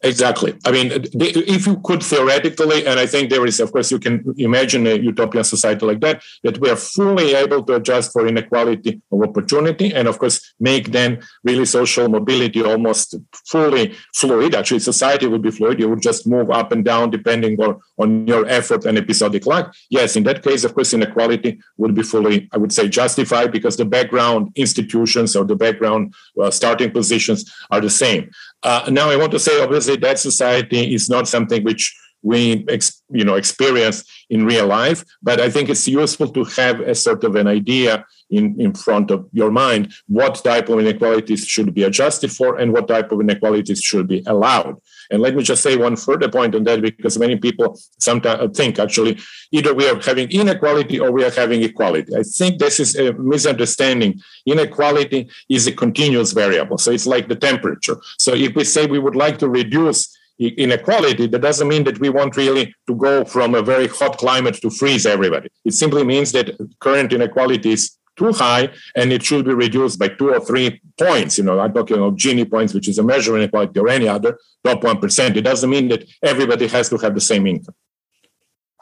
Exactly. 0.02 0.54
I 0.64 0.70
mean, 0.70 0.92
if 0.92 1.66
you 1.66 1.80
could 1.82 2.04
theoretically, 2.04 2.86
and 2.86 3.00
I 3.00 3.06
think 3.06 3.30
there 3.30 3.44
is, 3.44 3.58
of 3.58 3.72
course, 3.72 3.90
you 3.90 3.98
can 3.98 4.32
imagine 4.38 4.86
a 4.86 4.94
utopian 4.94 5.42
society 5.42 5.84
like 5.84 6.00
that, 6.00 6.22
that 6.44 6.58
we 6.58 6.70
are 6.70 6.76
fully 6.76 7.34
able 7.34 7.64
to 7.64 7.74
adjust 7.74 8.12
for 8.12 8.24
inequality 8.24 9.02
of 9.10 9.22
opportunity 9.22 9.92
and, 9.92 10.06
of 10.06 10.20
course, 10.20 10.54
make 10.60 10.92
then 10.92 11.20
really 11.42 11.64
social 11.64 12.08
mobility 12.08 12.62
almost 12.62 13.16
fully 13.48 13.96
fluid. 14.14 14.54
Actually, 14.54 14.78
society 14.78 15.26
would 15.26 15.42
be 15.42 15.50
fluid. 15.50 15.80
You 15.80 15.88
would 15.88 16.02
just 16.02 16.28
move 16.28 16.48
up 16.52 16.70
and 16.70 16.84
down 16.84 17.10
depending 17.10 17.60
on, 17.60 17.80
on 17.98 18.24
your 18.28 18.46
effort 18.46 18.84
and 18.84 18.98
episodic 18.98 19.46
luck. 19.46 19.74
Yes, 19.90 20.14
in 20.14 20.22
that 20.24 20.44
case, 20.44 20.62
of 20.62 20.74
course, 20.74 20.94
inequality 20.94 21.58
would 21.76 21.96
be 21.96 22.04
fully, 22.04 22.48
I 22.52 22.58
would 22.58 22.72
say, 22.72 22.88
justified 22.88 23.50
because 23.50 23.76
the 23.76 23.84
background 23.84 24.52
institutions 24.54 25.34
or 25.34 25.44
the 25.44 25.56
background 25.56 26.14
uh, 26.40 26.52
starting 26.52 26.92
positions 26.92 27.52
are 27.72 27.80
the 27.80 27.90
same. 27.90 28.30
Uh, 28.62 28.88
now, 28.90 29.10
I 29.10 29.16
want 29.16 29.32
to 29.32 29.38
say, 29.38 29.60
obviously, 29.62 29.96
that 29.96 30.18
society 30.18 30.94
is 30.94 31.08
not 31.08 31.28
something 31.28 31.62
which 31.62 31.96
we 32.22 32.64
ex, 32.68 33.02
you 33.10 33.24
know 33.24 33.34
experience 33.34 34.04
in 34.30 34.44
real 34.44 34.66
life 34.66 35.04
but 35.22 35.40
i 35.40 35.48
think 35.48 35.68
it's 35.68 35.86
useful 35.86 36.28
to 36.28 36.44
have 36.44 36.80
a 36.80 36.94
sort 36.94 37.22
of 37.24 37.36
an 37.36 37.46
idea 37.46 38.04
in, 38.30 38.60
in 38.60 38.74
front 38.74 39.10
of 39.10 39.28
your 39.32 39.50
mind 39.50 39.92
what 40.06 40.34
type 40.44 40.68
of 40.68 40.78
inequalities 40.78 41.46
should 41.46 41.72
be 41.72 41.84
adjusted 41.84 42.30
for 42.30 42.58
and 42.58 42.72
what 42.72 42.88
type 42.88 43.10
of 43.12 43.20
inequalities 43.20 43.80
should 43.80 44.06
be 44.08 44.22
allowed 44.26 44.76
and 45.10 45.22
let 45.22 45.34
me 45.34 45.42
just 45.42 45.62
say 45.62 45.76
one 45.76 45.96
further 45.96 46.28
point 46.28 46.54
on 46.54 46.64
that 46.64 46.82
because 46.82 47.18
many 47.18 47.36
people 47.36 47.78
sometimes 47.98 48.56
think 48.56 48.78
actually 48.78 49.18
either 49.52 49.72
we 49.74 49.88
are 49.88 50.00
having 50.00 50.30
inequality 50.30 51.00
or 51.00 51.10
we 51.10 51.24
are 51.24 51.30
having 51.30 51.62
equality. 51.62 52.14
I 52.14 52.22
think 52.22 52.58
this 52.58 52.78
is 52.78 52.94
a 52.96 53.12
misunderstanding. 53.14 54.20
Inequality 54.46 55.30
is 55.48 55.66
a 55.66 55.72
continuous 55.72 56.32
variable. 56.32 56.78
So 56.78 56.90
it's 56.90 57.06
like 57.06 57.28
the 57.28 57.36
temperature. 57.36 57.96
So 58.18 58.34
if 58.34 58.54
we 58.54 58.64
say 58.64 58.86
we 58.86 58.98
would 58.98 59.16
like 59.16 59.38
to 59.38 59.48
reduce 59.48 60.17
inequality, 60.38 61.26
that 61.26 61.40
doesn't 61.40 61.68
mean 61.68 61.84
that 61.84 61.98
we 61.98 62.08
want 62.08 62.36
really 62.36 62.74
to 62.86 62.94
go 62.94 63.24
from 63.24 63.54
a 63.54 63.62
very 63.62 63.88
hot 63.88 64.18
climate 64.18 64.54
to 64.62 64.70
freeze 64.70 65.06
everybody. 65.06 65.48
It 65.64 65.74
simply 65.74 66.04
means 66.04 66.32
that 66.32 66.56
current 66.80 67.12
inequality 67.12 67.72
is 67.72 67.98
too 68.16 68.32
high 68.32 68.68
and 68.96 69.12
it 69.12 69.22
should 69.22 69.44
be 69.44 69.54
reduced 69.54 69.98
by 69.98 70.08
two 70.08 70.30
or 70.30 70.40
three 70.40 70.80
points. 70.98 71.38
You 71.38 71.44
know, 71.44 71.58
I'm 71.60 71.72
talking 71.72 71.96
of 71.96 72.14
Gini 72.14 72.48
points, 72.50 72.74
which 72.74 72.88
is 72.88 72.98
a 72.98 73.02
measure 73.02 73.32
of 73.32 73.42
inequality 73.42 73.78
or 73.80 73.88
any 73.88 74.08
other 74.08 74.38
top 74.64 74.82
1%. 74.82 75.36
It 75.36 75.42
doesn't 75.42 75.70
mean 75.70 75.88
that 75.88 76.04
everybody 76.22 76.66
has 76.66 76.88
to 76.90 76.98
have 76.98 77.14
the 77.14 77.20
same 77.20 77.46
income. 77.46 77.74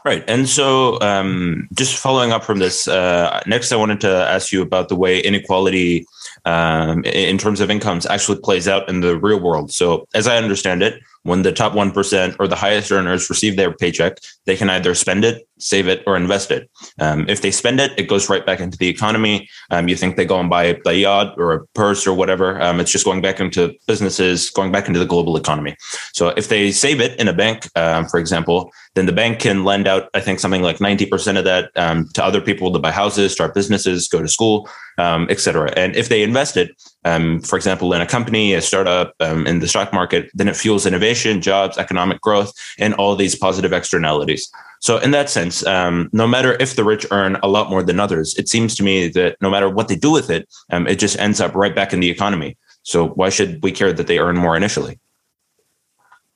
Right. 0.07 0.23
And 0.29 0.49
so, 0.49 1.01
um, 1.01 1.69
just 1.75 1.99
following 1.99 2.31
up 2.31 2.45
from 2.45 2.61
this, 2.61 2.87
uh, 2.87 3.43
next 3.49 3.73
I 3.73 3.77
wanted 3.77 4.01
to 4.03 4.09
ask 4.09 4.53
you 4.53 4.63
about 4.63 4.89
the 4.89 4.95
way 4.95 5.19
inequality 5.19 6.07
um, 6.45 7.03
in 7.03 7.39
terms 7.39 7.61
of 7.61 7.73
incomes 7.73 8.07
actually 8.07 8.39
plays 8.39 8.69
out 8.69 8.89
in 8.89 9.01
the 9.01 9.19
real 9.19 9.41
world. 9.41 9.73
So, 9.73 10.07
as 10.15 10.29
I 10.29 10.37
understand 10.37 10.85
it, 10.85 11.03
when 11.27 11.43
the 11.43 11.53
top 11.53 11.73
1% 11.73 12.37
or 12.39 12.47
the 12.47 12.55
highest 12.55 12.93
earners 12.93 13.29
receive 13.29 13.57
their 13.57 13.73
paycheck, 13.73 14.19
they 14.45 14.57
can 14.57 14.71
either 14.71 14.95
spend 14.95 15.25
it, 15.25 15.47
save 15.59 15.89
it, 15.89 16.03
or 16.07 16.17
invest 16.17 16.51
it. 16.51 16.71
Um, 16.99 17.29
if 17.29 17.43
they 17.43 17.51
spend 17.51 17.81
it, 17.81 17.93
it 17.97 18.05
goes 18.05 18.29
right 18.29 18.45
back 18.45 18.61
into 18.61 18.79
the 18.79 18.89
economy. 18.89 19.49
Um, 19.71 19.89
you 19.89 19.97
think 19.97 20.17
they 20.17 20.25
go 20.25 20.41
and 20.41 20.51
buy 20.51 20.79
a 20.85 20.93
yacht 20.93 21.35
or 21.39 21.53
a 21.53 21.67
purse 21.69 22.07
or 22.07 22.15
whatever. 22.15 22.61
Um, 22.61 22.81
it's 22.81 22.91
just 22.91 23.05
going 23.05 23.21
back 23.21 23.41
into 23.41 23.75
businesses, 23.87 24.51
going 24.51 24.73
back 24.73 24.87
into 24.89 24.99
the 24.99 25.07
global 25.07 25.37
economy. 25.37 25.77
So 26.13 26.29
if 26.29 26.49
they 26.49 26.73
save 26.73 27.01
it 27.01 27.19
in 27.19 27.29
a 27.29 27.33
bank, 27.33 27.69
um, 27.77 28.07
for 28.07 28.19
example, 28.19 28.71
then 28.95 29.07
the 29.07 29.13
bank 29.13 29.41
can 29.41 29.65
lend 29.65 29.87
out, 29.87 30.09
I 30.15 30.21
think, 30.21 30.41
something 30.41 30.63
like 30.63 30.79
90% 30.79 31.39
of 31.39 31.45
that 31.45 31.71
um, 31.77 32.09
to 32.15 32.25
other 32.25 32.41
people 32.41 32.73
to 32.73 32.79
buy 32.79 32.93
houses, 32.93 33.33
start 33.33 33.55
businesses, 33.55 34.09
go 34.09 34.23
to 34.23 34.29
school, 34.29 34.69
um, 34.99 35.27
et 35.29 35.41
cetera. 35.41 35.71
And 35.77 35.95
if 35.95 36.09
they 36.09 36.23
invest 36.23 36.57
it, 36.57 36.71
for 37.05 37.57
example, 37.57 37.93
in 37.93 38.01
a 38.01 38.07
company, 38.07 38.55
a 38.55 38.63
startup, 38.63 39.15
in 39.21 39.61
the 39.61 39.69
stock 39.69 39.93
market, 39.93 40.31
then 40.35 40.49
it 40.49 40.57
fuels 40.57 40.87
innovation, 40.87 41.41
jobs, 41.41 41.79
economic 41.79 42.21
growth, 42.21 42.53
and 42.79 42.95
all 42.95 43.15
these 43.15 43.37
positive 43.37 43.73
externalities. 43.73 44.51
So, 44.81 44.99
in 44.99 45.11
that 45.13 45.31
sense, 45.31 45.65
um, 45.67 46.11
no 46.13 46.27
matter 46.27 46.57
if 46.61 46.77
the 46.77 46.85
rich 46.85 47.07
earn 47.11 47.37
a 47.43 47.49
lot 47.49 47.71
more 47.71 47.83
than 47.83 47.99
others, 48.01 48.35
it 48.37 48.49
seems 48.49 48.75
to 48.77 48.83
me 48.83 49.09
that 49.09 49.37
no 49.41 49.51
matter 49.51 49.69
what 49.69 49.89
they 49.89 49.97
do 49.97 50.11
with 50.11 50.31
it, 50.31 50.49
um, 50.71 50.87
it 50.87 50.99
just 50.99 51.19
ends 51.19 51.41
up 51.41 51.55
right 51.55 51.75
back 51.75 51.93
in 51.93 52.01
the 52.01 52.11
economy. 52.11 52.57
So, 52.83 53.09
why 53.09 53.31
should 53.31 53.63
we 53.63 53.73
care 53.73 53.93
that 53.93 54.07
they 54.07 54.19
earn 54.19 54.37
more 54.37 54.57
initially? 54.57 54.99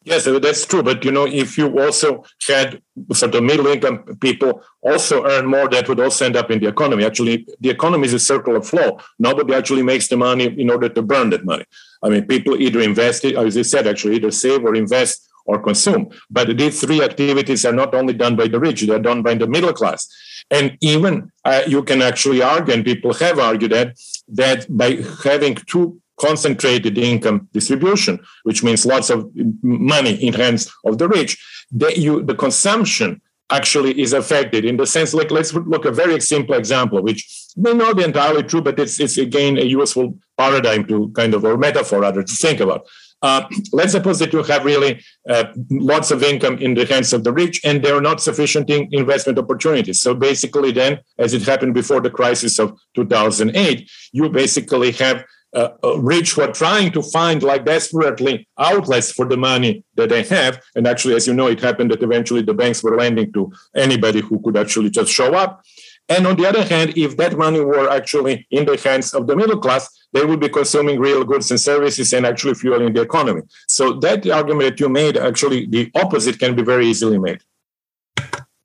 Yes, 0.03 0.25
that's 0.25 0.65
true. 0.65 0.83
But 0.83 1.05
you 1.05 1.13
know, 1.13 1.27
if 1.27 1.59
you 1.59 1.79
also 1.79 2.25
had 2.49 2.81
sort 3.13 3.35
of 3.35 3.45
middle 3.45 3.67
income 3.67 4.03
people 4.21 4.63
also 4.81 5.27
earn 5.27 5.47
more, 5.47 5.69
that 5.69 5.89
would 5.89 6.01
also 6.01 6.25
end 6.25 6.37
up 6.37 6.51
in 6.51 6.59
the 6.59 6.69
economy. 6.69 7.05
Actually, 7.05 7.47
the 7.61 7.69
economy 7.69 8.07
is 8.07 8.15
a 8.15 8.19
circle 8.19 8.57
of 8.57 8.67
flow. 8.67 8.99
Nobody 9.19 9.55
actually 9.55 9.83
makes 9.83 10.09
the 10.09 10.17
money 10.17 10.47
in 10.47 10.71
order 10.71 10.89
to 10.89 11.03
burn 11.03 11.31
that 11.31 11.45
money. 11.45 11.65
I 12.03 12.09
mean, 12.09 12.27
people 12.27 12.57
either 12.59 12.81
invest 12.81 13.27
it, 13.27 13.37
as 13.37 13.59
I 13.59 13.63
said, 13.63 13.87
actually 13.87 14.17
either 14.17 14.31
save 14.31 14.65
or 14.65 14.75
invest 14.75 15.29
or 15.47 15.63
consume. 15.63 16.11
But 16.31 16.57
these 16.57 16.81
three 16.81 17.03
activities 17.03 17.65
are 17.65 17.73
not 17.73 17.95
only 17.95 18.15
done 18.15 18.37
by 18.37 18.49
the 18.49 18.61
rich; 18.61 18.83
they're 18.83 18.99
done 18.99 19.23
by 19.23 19.35
the 19.35 19.47
middle 19.47 19.73
class. 19.73 20.09
And 20.51 20.77
even 20.81 21.31
uh, 21.45 21.63
you 21.67 21.83
can 21.83 22.03
actually 22.03 22.43
argue, 22.43 22.75
and 22.75 22.85
people 22.85 23.13
have 23.15 23.39
argued 23.39 23.73
that 23.73 23.99
that 24.29 24.67
by 24.69 25.03
having 25.25 25.55
two 25.55 26.01
concentrated 26.21 26.99
income 26.99 27.49
distribution, 27.53 28.21
which 28.43 28.63
means 28.63 28.85
lots 28.85 29.09
of 29.11 29.31
money 29.63 30.15
in 30.15 30.35
hands 30.35 30.71
of 30.85 30.99
the 30.99 31.09
rich, 31.09 31.39
the, 31.73 31.99
you, 31.99 32.23
the 32.23 32.35
consumption 32.35 33.21
actually 33.51 34.01
is 34.01 34.13
affected 34.13 34.65
in 34.65 34.77
the 34.77 34.87
sense 34.87 35.13
like 35.13 35.31
let's 35.31 35.53
look 35.53 35.85
a 35.85 35.91
very 35.91 36.21
simple 36.21 36.55
example 36.55 37.03
which 37.03 37.49
may 37.57 37.75
not 37.75 37.97
be 37.97 38.05
entirely 38.05 38.45
true 38.45 38.61
but 38.61 38.79
it's, 38.79 39.01
it's 39.01 39.19
again 39.19 39.59
a 39.59 39.65
useful 39.65 40.17
paradigm 40.39 40.87
to 40.87 41.09
kind 41.17 41.35
of 41.35 41.45
or 41.45 41.57
metaphor 41.57 42.01
rather 42.01 42.23
to 42.23 42.35
think 42.35 42.61
about 42.61 42.87
uh, 43.23 43.47
let's 43.73 43.93
suppose 43.93 44.19
that 44.19 44.33
you 44.33 44.43
have 44.43 44.65
really 44.65 45.03
uh, 45.29 45.45
lots 45.71 46.11
of 46.11 46.23
income 46.23 46.59
in 46.59 46.75
the 46.75 46.87
hands 46.87 47.13
of 47.13 47.25
the 47.25 47.33
rich 47.33 47.61
and 47.65 47.83
there 47.83 47.95
are 47.95 48.01
not 48.01 48.21
sufficient 48.21 48.71
in 48.71 48.89
investment 48.93 49.39
opportunities. 49.39 50.01
So 50.01 50.15
basically 50.15 50.73
then 50.73 51.01
as 51.19 51.35
it 51.35 51.43
happened 51.43 51.75
before 51.75 52.01
the 52.01 52.11
crisis 52.11 52.59
of 52.59 52.79
2008 52.95 53.91
you 54.13 54.29
basically 54.31 54.93
have 54.93 55.25
uh, 55.53 55.71
uh, 55.83 55.99
rich 55.99 56.33
who 56.33 56.43
are 56.43 56.53
trying 56.53 56.93
to 56.93 57.03
find 57.03 57.43
like 57.43 57.65
desperately 57.65 58.49
outlets 58.59 59.11
for 59.11 59.27
the 59.27 59.37
money 59.37 59.85
that 59.97 60.09
they 60.09 60.23
have. 60.23 60.63
And 60.77 60.87
actually 60.87 61.17
as 61.17 61.27
you 61.27 61.35
know 61.35 61.49
it 61.49 61.61
happened 61.61 61.91
that 61.91 62.03
eventually 62.03 62.43
the 62.43 62.55
banks 62.55 62.83
were 62.83 62.97
lending 62.97 63.33
to 63.33 63.53
anybody 63.75 64.21
who 64.21 64.41
could 64.41 64.57
actually 64.57 64.91
just 64.91 65.13
show 65.13 65.35
up 65.35 65.63
and 66.11 66.27
on 66.27 66.37
the 66.37 66.47
other 66.47 66.65
hand 66.65 66.93
if 66.97 67.17
that 67.17 67.39
money 67.39 67.61
were 67.61 67.89
actually 67.89 68.47
in 68.51 68.67
the 68.67 68.77
hands 68.77 69.15
of 69.15 69.27
the 69.27 69.35
middle 69.35 69.59
class 69.59 69.89
they 70.13 70.25
would 70.25 70.41
be 70.41 70.49
consuming 70.49 70.99
real 70.99 71.25
goods 71.25 71.51
and 71.51 71.61
services 71.61 72.13
and 72.13 72.27
actually 72.27 72.55
fueling 72.55 72.93
the 72.93 73.01
economy. 73.01 73.43
So 73.69 73.93
that 74.01 74.29
argument 74.29 74.71
that 74.71 74.81
you 74.81 74.89
made 74.89 75.17
actually 75.17 75.67
the 75.67 75.91
opposite 75.95 76.39
can 76.39 76.57
be 76.57 76.63
very 76.63 76.87
easily 76.87 77.19
made. 77.19 77.41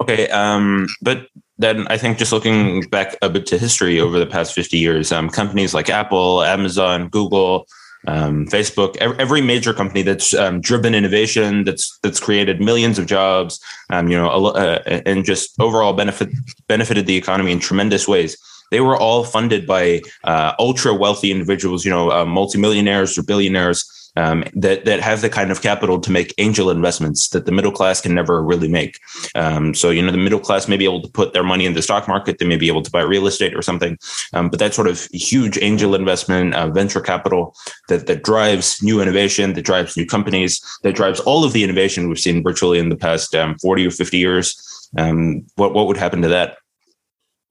Okay 0.02 0.28
um, 0.30 0.88
but 1.02 1.28
then 1.58 1.88
I 1.88 1.98
think 1.98 2.18
just 2.18 2.34
looking 2.34 2.82
back 2.90 3.16
a 3.22 3.30
bit 3.30 3.46
to 3.48 3.58
history 3.58 4.00
over 4.00 4.20
the 4.20 4.26
past 4.26 4.54
50 4.54 4.78
years, 4.78 5.12
um, 5.12 5.30
companies 5.30 5.74
like 5.74 5.90
Apple, 5.90 6.44
Amazon, 6.44 7.08
Google, 7.08 7.66
um, 8.08 8.46
Facebook, 8.48 8.98
every, 8.98 9.42
major 9.42 9.74
company 9.74 10.02
that's 10.02 10.34
um, 10.34 10.62
driven 10.62 10.96
innovation, 10.96 11.64
that's 11.64 11.98
that's 12.04 12.20
created 12.20 12.62
millions 12.62 12.98
of 12.98 13.06
jobs, 13.06 13.60
um, 13.90 14.08
you 14.08 14.18
know, 14.18 14.30
uh, 14.30 14.80
and 15.06 15.26
just 15.26 15.60
overall 15.60 15.94
benefit 15.94 16.30
benefited 16.68 17.06
the 17.06 17.16
economy 17.16 17.52
in 17.52 17.60
tremendous 17.60 18.08
ways. 18.08 18.38
They 18.72 18.82
were 18.82 18.98
all 18.98 19.24
funded 19.24 19.68
by 19.68 20.02
uh, 20.24 20.54
ultra 20.60 20.94
wealthy 20.94 21.32
individuals, 21.32 21.86
you 21.86 21.92
know, 21.92 22.12
uh, 22.12 22.26
multimillionaires 22.26 23.18
or 23.18 23.24
billionaires 23.24 23.86
um, 24.16 24.44
that 24.54 24.86
that 24.86 25.00
have 25.00 25.22
the 25.22 25.30
kind 25.30 25.52
of 25.52 25.62
capital 25.62 26.00
to 26.00 26.12
make 26.12 26.34
angel 26.38 26.70
investments 26.70 27.30
that 27.30 27.46
the 27.46 27.52
middle 27.52 27.72
class 27.72 28.02
can 28.02 28.14
never 28.14 28.44
really 28.44 28.68
make. 28.68 29.00
Um, 29.36 29.74
so 29.74 29.90
you 29.90 30.02
know 30.02 30.12
the 30.12 30.18
middle 30.18 30.40
class 30.40 30.68
may 30.68 30.78
be 30.78 30.86
able 30.86 31.02
to 31.02 31.10
put 31.10 31.34
their 31.34 31.44
money 31.44 31.66
in 31.66 31.74
the 31.74 31.82
stock 31.82 32.08
market, 32.08 32.38
they 32.38 32.48
may 32.48 32.58
be 32.58 32.68
able 32.68 32.82
to 32.82 32.92
buy 32.92 33.02
real 33.02 33.28
estate 33.28 33.56
or 33.56 33.62
something, 33.62 33.98
um, 34.34 34.50
but 34.50 34.60
that 34.60 34.74
sort 34.74 34.88
of 34.88 35.06
huge 35.12 35.58
angel 35.62 35.96
investment, 35.96 36.54
uh, 36.56 36.70
venture 36.70 37.02
capital 37.02 37.56
that 37.90 38.08
that 38.08 38.24
drives 38.24 38.82
new 38.82 39.02
innovation, 39.02 39.54
that 39.54 39.64
drives 39.64 39.98
new 39.98 40.06
companies, 40.06 40.62
that 40.84 40.96
drives 40.96 41.20
all 41.22 41.44
of 41.44 41.54
the 41.54 41.64
innovation 41.64 42.08
we've 42.08 42.20
seen 42.20 42.44
virtually 42.44 42.80
in 42.80 42.90
the 42.90 42.96
past 42.96 43.36
um, 43.36 43.58
forty 43.60 43.86
or 43.86 43.92
fifty 43.92 44.18
years. 44.18 44.62
Um, 44.98 45.46
what 45.56 45.74
what 45.74 45.88
would 45.88 45.98
happen 45.98 46.22
to 46.22 46.28
that? 46.30 46.58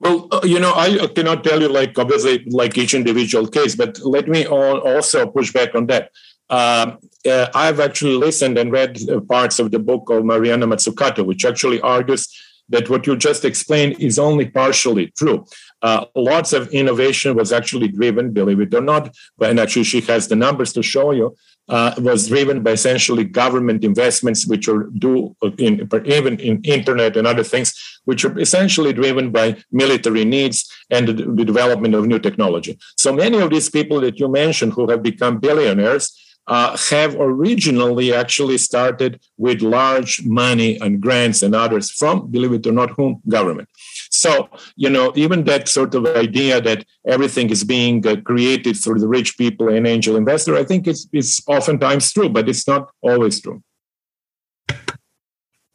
Well, 0.00 0.28
uh, 0.32 0.40
you 0.44 0.60
know, 0.60 0.74
I 0.74 1.06
cannot 1.14 1.44
tell 1.44 1.62
you 1.62 1.68
like 1.68 1.98
obviously 1.98 2.44
like 2.50 2.76
each 2.76 2.94
individual 2.94 3.46
case, 3.46 3.74
but 3.74 3.98
let 4.00 4.28
me 4.28 4.46
also 4.46 5.26
push 5.26 5.52
back 5.52 5.74
on 5.74 5.86
that. 5.86 6.10
Um, 6.50 6.98
uh, 7.26 7.48
I've 7.54 7.80
actually 7.80 8.16
listened 8.16 8.58
and 8.58 8.70
read 8.70 8.98
parts 9.28 9.58
of 9.58 9.70
the 9.70 9.78
book 9.78 10.10
of 10.10 10.24
Mariana 10.24 10.66
Mazzucato, 10.66 11.24
which 11.24 11.44
actually 11.44 11.80
argues 11.80 12.28
that 12.68 12.88
what 12.88 13.06
you 13.06 13.16
just 13.16 13.44
explained 13.44 13.96
is 14.00 14.18
only 14.18 14.46
partially 14.46 15.08
true. 15.18 15.44
Uh, 15.82 16.06
lots 16.14 16.52
of 16.52 16.68
innovation 16.68 17.36
was 17.36 17.52
actually 17.52 17.88
driven, 17.88 18.32
believe 18.32 18.60
it 18.60 18.72
or 18.74 18.80
not, 18.80 19.14
and 19.40 19.60
actually 19.60 19.84
she 19.84 20.00
has 20.00 20.28
the 20.28 20.36
numbers 20.36 20.72
to 20.72 20.82
show 20.82 21.10
you, 21.10 21.36
uh, 21.68 21.94
was 21.98 22.28
driven 22.28 22.62
by 22.62 22.70
essentially 22.70 23.24
government 23.24 23.84
investments, 23.84 24.46
which 24.46 24.66
are 24.68 24.84
due 24.98 25.36
in, 25.58 25.88
even 26.06 26.38
in 26.40 26.62
internet 26.62 27.16
and 27.16 27.26
other 27.26 27.44
things, 27.44 28.00
which 28.04 28.24
are 28.24 28.38
essentially 28.38 28.92
driven 28.92 29.30
by 29.30 29.56
military 29.70 30.24
needs 30.24 30.70
and 30.90 31.08
the 31.08 31.44
development 31.44 31.94
of 31.94 32.06
new 32.06 32.18
technology. 32.18 32.78
So 32.96 33.12
many 33.12 33.38
of 33.38 33.50
these 33.50 33.68
people 33.68 34.00
that 34.00 34.18
you 34.18 34.28
mentioned 34.28 34.72
who 34.72 34.90
have 34.90 35.02
become 35.02 35.38
billionaires 35.38 36.18
uh, 36.46 36.76
have 36.90 37.16
originally 37.18 38.12
actually 38.12 38.58
started 38.58 39.20
with 39.38 39.62
large 39.62 40.24
money 40.24 40.78
and 40.80 41.00
grants 41.00 41.42
and 41.42 41.54
others 41.54 41.90
from, 41.90 42.30
believe 42.30 42.52
it 42.52 42.66
or 42.66 42.72
not, 42.72 42.90
whom 42.90 43.20
government. 43.28 43.68
So, 44.10 44.48
you 44.76 44.90
know, 44.90 45.12
even 45.16 45.44
that 45.44 45.68
sort 45.68 45.94
of 45.94 46.06
idea 46.06 46.60
that 46.60 46.84
everything 47.06 47.50
is 47.50 47.64
being 47.64 48.06
uh, 48.06 48.16
created 48.20 48.76
through 48.76 49.00
the 49.00 49.08
rich 49.08 49.36
people 49.36 49.68
and 49.68 49.86
angel 49.86 50.16
investor, 50.16 50.56
I 50.56 50.64
think 50.64 50.86
it's, 50.86 51.08
it's 51.12 51.40
oftentimes 51.48 52.12
true, 52.12 52.28
but 52.28 52.48
it's 52.48 52.68
not 52.68 52.90
always 53.02 53.40
true. 53.40 53.62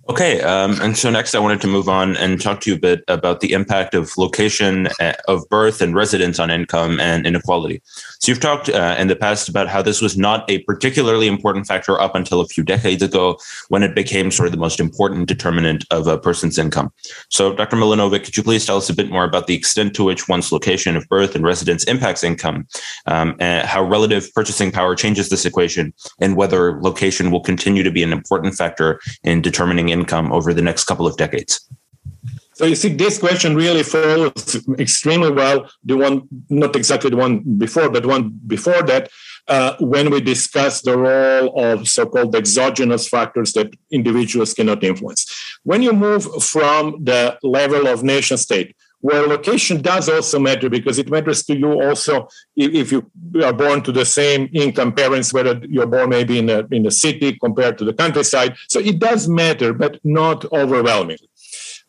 Okay, 0.10 0.42
um, 0.42 0.82
and 0.82 0.98
so 0.98 1.12
next 1.12 1.36
I 1.36 1.39
wanted 1.39 1.62
to 1.62 1.68
move 1.68 1.88
on 1.88 2.18
and 2.18 2.42
talk 2.42 2.62
to 2.62 2.72
you 2.72 2.75
a 2.75 2.80
bit 2.80 3.04
about 3.08 3.42
the 3.42 3.54
impact 3.54 3.94
of 3.94 4.18
location 4.18 4.88
uh, 5.00 5.13
of 5.28 5.48
birth 5.50 5.84
and 5.84 5.94
residence 5.94 6.39
on 6.39 6.50
income 6.50 7.00
and 7.00 7.28
inequality. 7.28 7.84
So 8.18 8.32
you've 8.32 8.39
talked 8.39 8.70
uh, 8.70 8.96
in 8.98 9.08
the 9.08 9.16
past 9.16 9.48
about 9.50 9.68
how 9.68 9.84
this 9.84 10.01
was 10.01 10.18
not 10.18 10.50
a 10.50 10.63
particularly 10.63 11.28
important 11.28 11.68
factor 11.68 12.01
up 12.01 12.16
until 12.16 12.42
a 12.42 12.48
few 12.48 12.63
decades 12.63 13.04
ago 13.04 13.38
when 13.68 13.84
it 13.84 13.94
became 13.94 14.32
sort 14.32 14.48
of 14.48 14.51
the 14.51 14.58
most 14.58 14.80
important 14.80 15.28
determinant 15.28 15.86
of 15.92 16.08
a 16.08 16.18
person's 16.18 16.58
income. 16.58 16.92
So 17.30 17.54
Dr. 17.54 17.78
Milanovic, 17.78 18.24
could 18.24 18.36
you 18.36 18.42
please 18.42 18.66
tell 18.66 18.78
us 18.78 18.89
a 18.89 18.96
bit 18.96 19.12
more 19.12 19.25
about 19.25 19.46
the 19.46 19.54
extent 19.54 19.94
to 19.98 20.04
which 20.04 20.28
one's 20.28 20.51
location 20.51 20.98
of 20.98 21.08
birth 21.08 21.36
and 21.36 21.46
residence 21.46 21.84
impacts 21.84 22.24
income, 22.24 22.68
um, 23.06 23.36
and 23.39 23.68
how 23.68 23.84
relative 23.84 24.34
purchasing 24.34 24.72
power 24.72 24.96
changes 24.96 25.30
this 25.30 25.46
equation, 25.46 25.94
and 26.20 26.36
whether 26.36 26.82
location 26.82 27.30
will 27.30 27.42
continue 27.42 27.84
to 27.84 27.92
be 27.92 28.01
an 28.01 28.12
important 28.12 28.56
factor 28.56 29.00
in 29.24 29.44
determining 29.44 29.89
income 29.89 29.99
income 30.00 30.27
over 30.38 30.50
the 30.53 30.65
next 30.70 30.84
couple 30.89 31.08
of 31.10 31.15
decades? 31.24 31.53
So 32.60 32.65
you 32.65 32.75
see, 32.75 32.91
this 33.03 33.18
question 33.25 33.56
really 33.56 33.84
follows 33.84 34.58
extremely 34.86 35.32
well 35.32 35.58
the 35.89 35.96
one, 35.96 36.15
not 36.50 36.75
exactly 36.75 37.10
the 37.10 37.15
one 37.15 37.34
before, 37.65 37.89
but 37.89 38.06
one 38.06 38.24
before 38.56 38.82
that, 38.91 39.03
uh, 39.48 39.72
when 39.79 40.06
we 40.12 40.20
discuss 40.34 40.82
the 40.82 40.98
role 40.98 41.48
of 41.68 41.88
so-called 41.88 42.36
exogenous 42.36 43.08
factors 43.08 43.53
that 43.53 43.70
individuals 43.91 44.53
cannot 44.53 44.84
influence. 44.84 45.22
When 45.63 45.82
you 45.82 45.94
move 45.94 46.24
from 46.44 46.84
the 47.10 47.22
level 47.44 47.88
of 47.88 48.03
nation 48.03 48.38
state, 48.38 48.75
where 49.01 49.25
location 49.27 49.82
does 49.82 50.10
also 50.10 50.39
matter 50.39 50.70
because 50.70 51.00
it 51.00 51.10
matters 51.10 51.44
to 51.44 51.58
you 51.58 51.82
also 51.82 52.27
if 52.56 52.91
you 52.91 53.10
are 53.44 53.53
born 53.53 53.82
to 53.84 53.91
the 53.91 54.06
same 54.06 54.50
income 54.53 54.94
parents, 54.94 55.34
whether 55.34 55.62
you're 55.70 55.88
born 55.88 56.10
maybe 56.10 56.38
in 56.38 56.50
a, 56.50 56.68
in 56.72 56.86
a 56.86 56.91
city 56.91 57.38
compared 57.39 57.77
to 57.77 57.86
the 57.86 57.94
countryside. 57.94 58.56
So 58.68 58.79
it 58.79 59.00
does 59.00 59.27
matter, 59.27 59.74
but 59.74 60.00
not 60.03 60.46
overwhelmingly. 60.51 61.29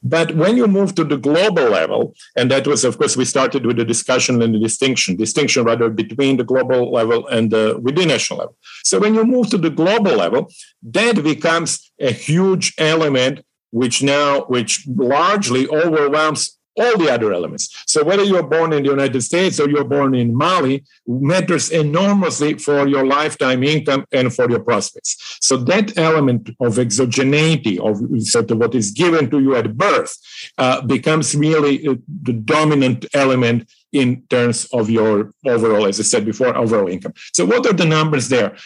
But 0.02 0.35
when 0.35 0.57
you 0.57 0.67
move 0.67 0.95
to 0.95 1.05
the 1.05 1.19
global 1.19 1.64
level, 1.64 2.14
and 2.35 2.50
that 2.50 2.67
was, 2.67 2.85
of 2.85 2.97
course, 2.97 3.17
we 3.17 3.26
started 3.26 3.67
with 3.67 3.76
the 3.76 3.85
discussion 3.85 4.40
and 4.40 4.55
the 4.55 4.59
distinction, 4.59 5.17
distinction 5.17 5.64
rather 5.64 5.90
between 5.90 6.38
the 6.38 6.45
global 6.45 6.90
level 6.90 7.26
and 7.26 7.50
the 7.50 7.79
within 7.83 8.09
national 8.09 8.38
level. 8.38 8.57
So 8.83 8.99
when 8.99 9.14
you 9.14 9.25
move 9.25 9.50
to 9.50 9.59
the 9.59 9.69
global 9.69 10.17
level, 10.17 10.50
that 10.85 11.23
becomes 11.23 11.93
a 12.00 12.12
huge 12.12 12.73
element 12.79 13.45
which 13.73 14.02
now, 14.02 14.43
which 14.43 14.87
largely 14.88 15.69
overwhelms 15.69 16.59
all 16.77 16.97
the 16.97 17.12
other 17.12 17.33
elements. 17.33 17.85
So 17.87 18.05
whether 18.05 18.23
you're 18.23 18.43
born 18.43 18.73
in 18.73 18.83
the 18.83 18.91
United 18.91 19.21
States 19.23 19.59
or 19.61 19.69
you're 19.69 19.85
born 19.85 20.15
in 20.15 20.35
Mali 20.35 20.85
matters 21.07 21.71
enormously 21.71 22.55
for 22.59 22.87
your 22.87 23.07
lifetime 23.07 23.62
income 23.62 24.05
and 24.12 24.33
for 24.33 24.49
your 24.49 24.61
prospects. 24.61 25.39
So 25.41 25.57
that 25.57 25.99
element 25.99 26.50
of 26.61 26.75
exogeneity, 26.77 27.79
of 27.79 28.23
sort 28.23 28.50
of 28.50 28.59
what 28.59 28.75
is 28.75 28.93
given 28.93 29.31
to 29.31 29.41
you 29.41 29.57
at 29.57 29.77
birth, 29.77 30.17
uh, 30.59 30.83
becomes 30.83 31.35
really 31.35 31.87
uh, 31.87 31.95
the 32.23 32.33
dominant 32.33 33.07
element 33.15 33.69
in 33.93 34.23
terms 34.31 34.67
of 34.73 34.89
your 34.89 35.33
overall, 35.45 35.87
as 35.87 35.99
I 35.99 36.05
said 36.05 36.25
before, 36.25 36.57
overall 36.57 36.89
income. 36.89 37.15
So 37.33 37.45
what 37.45 37.67
are 37.67 37.73
the 37.73 37.85
numbers 37.85 38.29
there? 38.29 38.57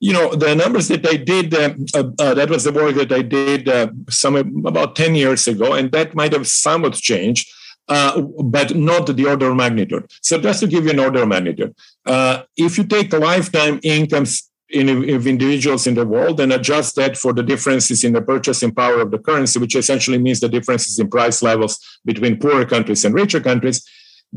You 0.00 0.12
know 0.12 0.34
the 0.34 0.54
numbers 0.54 0.88
that 0.88 1.06
i 1.06 1.16
did 1.16 1.54
uh, 1.54 1.72
uh, 1.94 2.34
that 2.34 2.50
was 2.50 2.64
the 2.64 2.72
work 2.72 2.94
that 2.94 3.12
i 3.12 3.22
did 3.22 3.68
uh, 3.68 3.88
some 4.08 4.36
about 4.66 4.96
10 4.96 5.14
years 5.14 5.46
ago 5.46 5.72
and 5.74 5.92
that 5.92 6.14
might 6.14 6.32
have 6.32 6.46
somewhat 6.46 6.94
changed 6.94 7.48
uh, 7.88 8.20
but 8.42 8.74
not 8.74 9.06
the 9.14 9.26
order 9.26 9.50
of 9.50 9.56
magnitude. 9.56 10.10
So 10.22 10.40
just 10.40 10.60
to 10.60 10.66
give 10.66 10.84
you 10.84 10.92
an 10.92 10.98
order 10.98 11.22
of 11.22 11.28
magnitude 11.28 11.74
uh, 12.06 12.42
if 12.56 12.78
you 12.78 12.84
take 12.84 13.12
lifetime 13.12 13.80
incomes 13.82 14.50
in, 14.70 14.88
of 14.88 15.26
individuals 15.26 15.86
in 15.86 15.94
the 15.94 16.06
world 16.06 16.40
and 16.40 16.52
adjust 16.52 16.96
that 16.96 17.16
for 17.16 17.32
the 17.32 17.42
differences 17.42 18.02
in 18.02 18.12
the 18.12 18.22
purchasing 18.22 18.74
power 18.74 19.00
of 19.00 19.10
the 19.10 19.18
currency 19.18 19.58
which 19.60 19.76
essentially 19.76 20.18
means 20.18 20.40
the 20.40 20.48
differences 20.48 20.98
in 20.98 21.08
price 21.08 21.42
levels 21.42 21.78
between 22.04 22.38
poorer 22.38 22.64
countries 22.64 23.04
and 23.04 23.14
richer 23.14 23.40
countries 23.40 23.86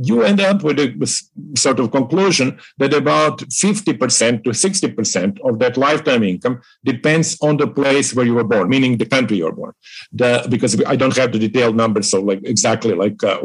you 0.02 0.22
end 0.22 0.40
up 0.40 0.64
with 0.64 0.80
a 0.80 1.24
sort 1.56 1.80
of 1.80 1.92
conclusion 1.92 2.60
that 2.78 2.94
about 2.94 3.40
50% 3.40 4.44
to 4.44 4.50
60% 4.52 5.40
of 5.44 5.60
that 5.60 5.78
lifetime 5.78 6.24
income 6.24 6.62
depends 6.86 7.38
on 7.42 7.58
the 7.58 7.68
place 7.68 8.14
where 8.14 8.26
you 8.26 8.36
were 8.36 8.44
born, 8.44 8.70
meaning 8.70 8.98
the 8.98 9.06
country 9.06 9.38
you're 9.38 9.52
born. 9.52 9.74
The, 10.12 10.46
because 10.50 10.82
I 10.84 10.96
don't 10.96 11.16
have 11.18 11.32
the 11.32 11.40
detailed 11.40 11.76
numbers, 11.76 12.10
so 12.12 12.22
like 12.22 12.42
exactly 12.44 12.94
like, 12.94 13.24
uh, 13.24 13.42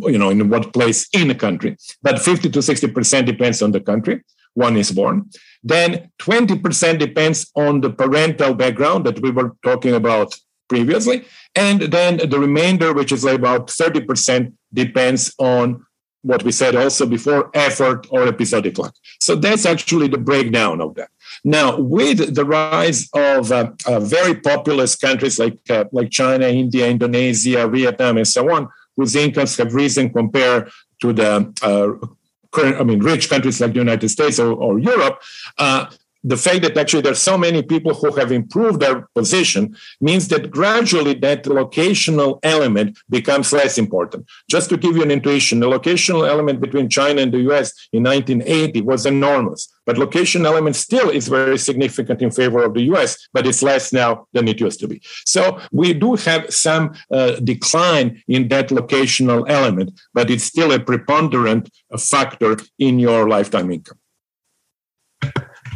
you 0.00 0.18
know, 0.18 0.30
in 0.30 0.48
what 0.48 0.72
place 0.72 1.08
in 1.12 1.28
the 1.28 1.34
country. 1.34 1.76
But 2.02 2.20
50 2.20 2.50
to 2.50 2.58
60% 2.60 3.26
depends 3.26 3.60
on 3.62 3.72
the 3.72 3.80
country 3.80 4.22
one 4.54 4.76
is 4.76 4.90
born. 4.90 5.30
Then 5.62 6.10
20% 6.20 6.98
depends 6.98 7.50
on 7.54 7.80
the 7.80 7.90
parental 7.90 8.54
background 8.54 9.06
that 9.06 9.20
we 9.20 9.30
were 9.30 9.56
talking 9.62 9.94
about 9.94 10.34
previously. 10.68 11.24
And 11.54 11.80
then 11.80 12.16
the 12.28 12.38
remainder, 12.38 12.92
which 12.92 13.12
is 13.12 13.24
about 13.24 13.68
30%, 13.68 14.52
depends 14.72 15.32
on 15.38 15.84
what 16.22 16.42
we 16.42 16.52
said 16.52 16.74
also 16.74 17.06
before 17.06 17.50
effort 17.54 18.06
or 18.10 18.26
episodic 18.26 18.78
luck. 18.78 18.94
So 19.20 19.34
that's 19.36 19.64
actually 19.66 20.08
the 20.08 20.18
breakdown 20.18 20.80
of 20.80 20.94
that. 20.96 21.10
Now, 21.44 21.78
with 21.78 22.34
the 22.34 22.44
rise 22.44 23.08
of 23.14 23.52
uh, 23.52 23.70
uh, 23.86 24.00
very 24.00 24.34
populous 24.34 24.96
countries 24.96 25.38
like, 25.38 25.58
uh, 25.70 25.84
like 25.92 26.10
China, 26.10 26.46
India, 26.46 26.88
Indonesia, 26.88 27.68
Vietnam, 27.68 28.16
and 28.16 28.26
so 28.26 28.50
on, 28.50 28.68
whose 28.96 29.14
incomes 29.14 29.56
have 29.56 29.74
risen 29.74 30.12
compared 30.12 30.70
to 31.00 31.12
the 31.12 31.54
uh, 31.62 32.06
current, 32.50 32.80
I 32.80 32.82
mean, 32.82 33.00
rich 33.00 33.28
countries 33.28 33.60
like 33.60 33.72
the 33.72 33.78
United 33.78 34.08
States 34.08 34.38
or, 34.38 34.52
or 34.52 34.78
Europe, 34.78 35.22
uh, 35.58 35.86
the 36.24 36.36
fact 36.36 36.62
that 36.62 36.76
actually 36.76 37.02
there's 37.02 37.20
so 37.20 37.38
many 37.38 37.62
people 37.62 37.94
who 37.94 38.12
have 38.16 38.32
improved 38.32 38.80
their 38.80 39.08
position 39.14 39.76
means 40.00 40.28
that 40.28 40.50
gradually 40.50 41.14
that 41.14 41.44
locational 41.44 42.38
element 42.42 42.98
becomes 43.08 43.52
less 43.52 43.78
important. 43.78 44.26
Just 44.50 44.68
to 44.70 44.76
give 44.76 44.96
you 44.96 45.02
an 45.02 45.10
intuition, 45.10 45.60
the 45.60 45.66
locational 45.66 46.28
element 46.28 46.60
between 46.60 46.88
China 46.88 47.22
and 47.22 47.32
the 47.32 47.40
US 47.50 47.72
in 47.92 48.02
1980 48.02 48.80
was 48.82 49.06
enormous, 49.06 49.68
but 49.86 49.98
location 49.98 50.44
element 50.44 50.76
still 50.76 51.08
is 51.08 51.28
very 51.28 51.58
significant 51.58 52.20
in 52.20 52.30
favor 52.30 52.64
of 52.64 52.74
the 52.74 52.82
US, 52.92 53.28
but 53.32 53.46
it's 53.46 53.62
less 53.62 53.92
now 53.92 54.26
than 54.32 54.48
it 54.48 54.60
used 54.60 54.80
to 54.80 54.88
be. 54.88 55.00
So 55.24 55.60
we 55.70 55.94
do 55.94 56.16
have 56.16 56.52
some 56.52 56.94
uh, 57.12 57.32
decline 57.36 58.22
in 58.26 58.48
that 58.48 58.68
locational 58.68 59.48
element, 59.48 59.98
but 60.14 60.30
it's 60.30 60.44
still 60.44 60.72
a 60.72 60.80
preponderant 60.80 61.70
factor 61.98 62.56
in 62.78 62.98
your 62.98 63.28
lifetime 63.28 63.70
income. 63.70 63.98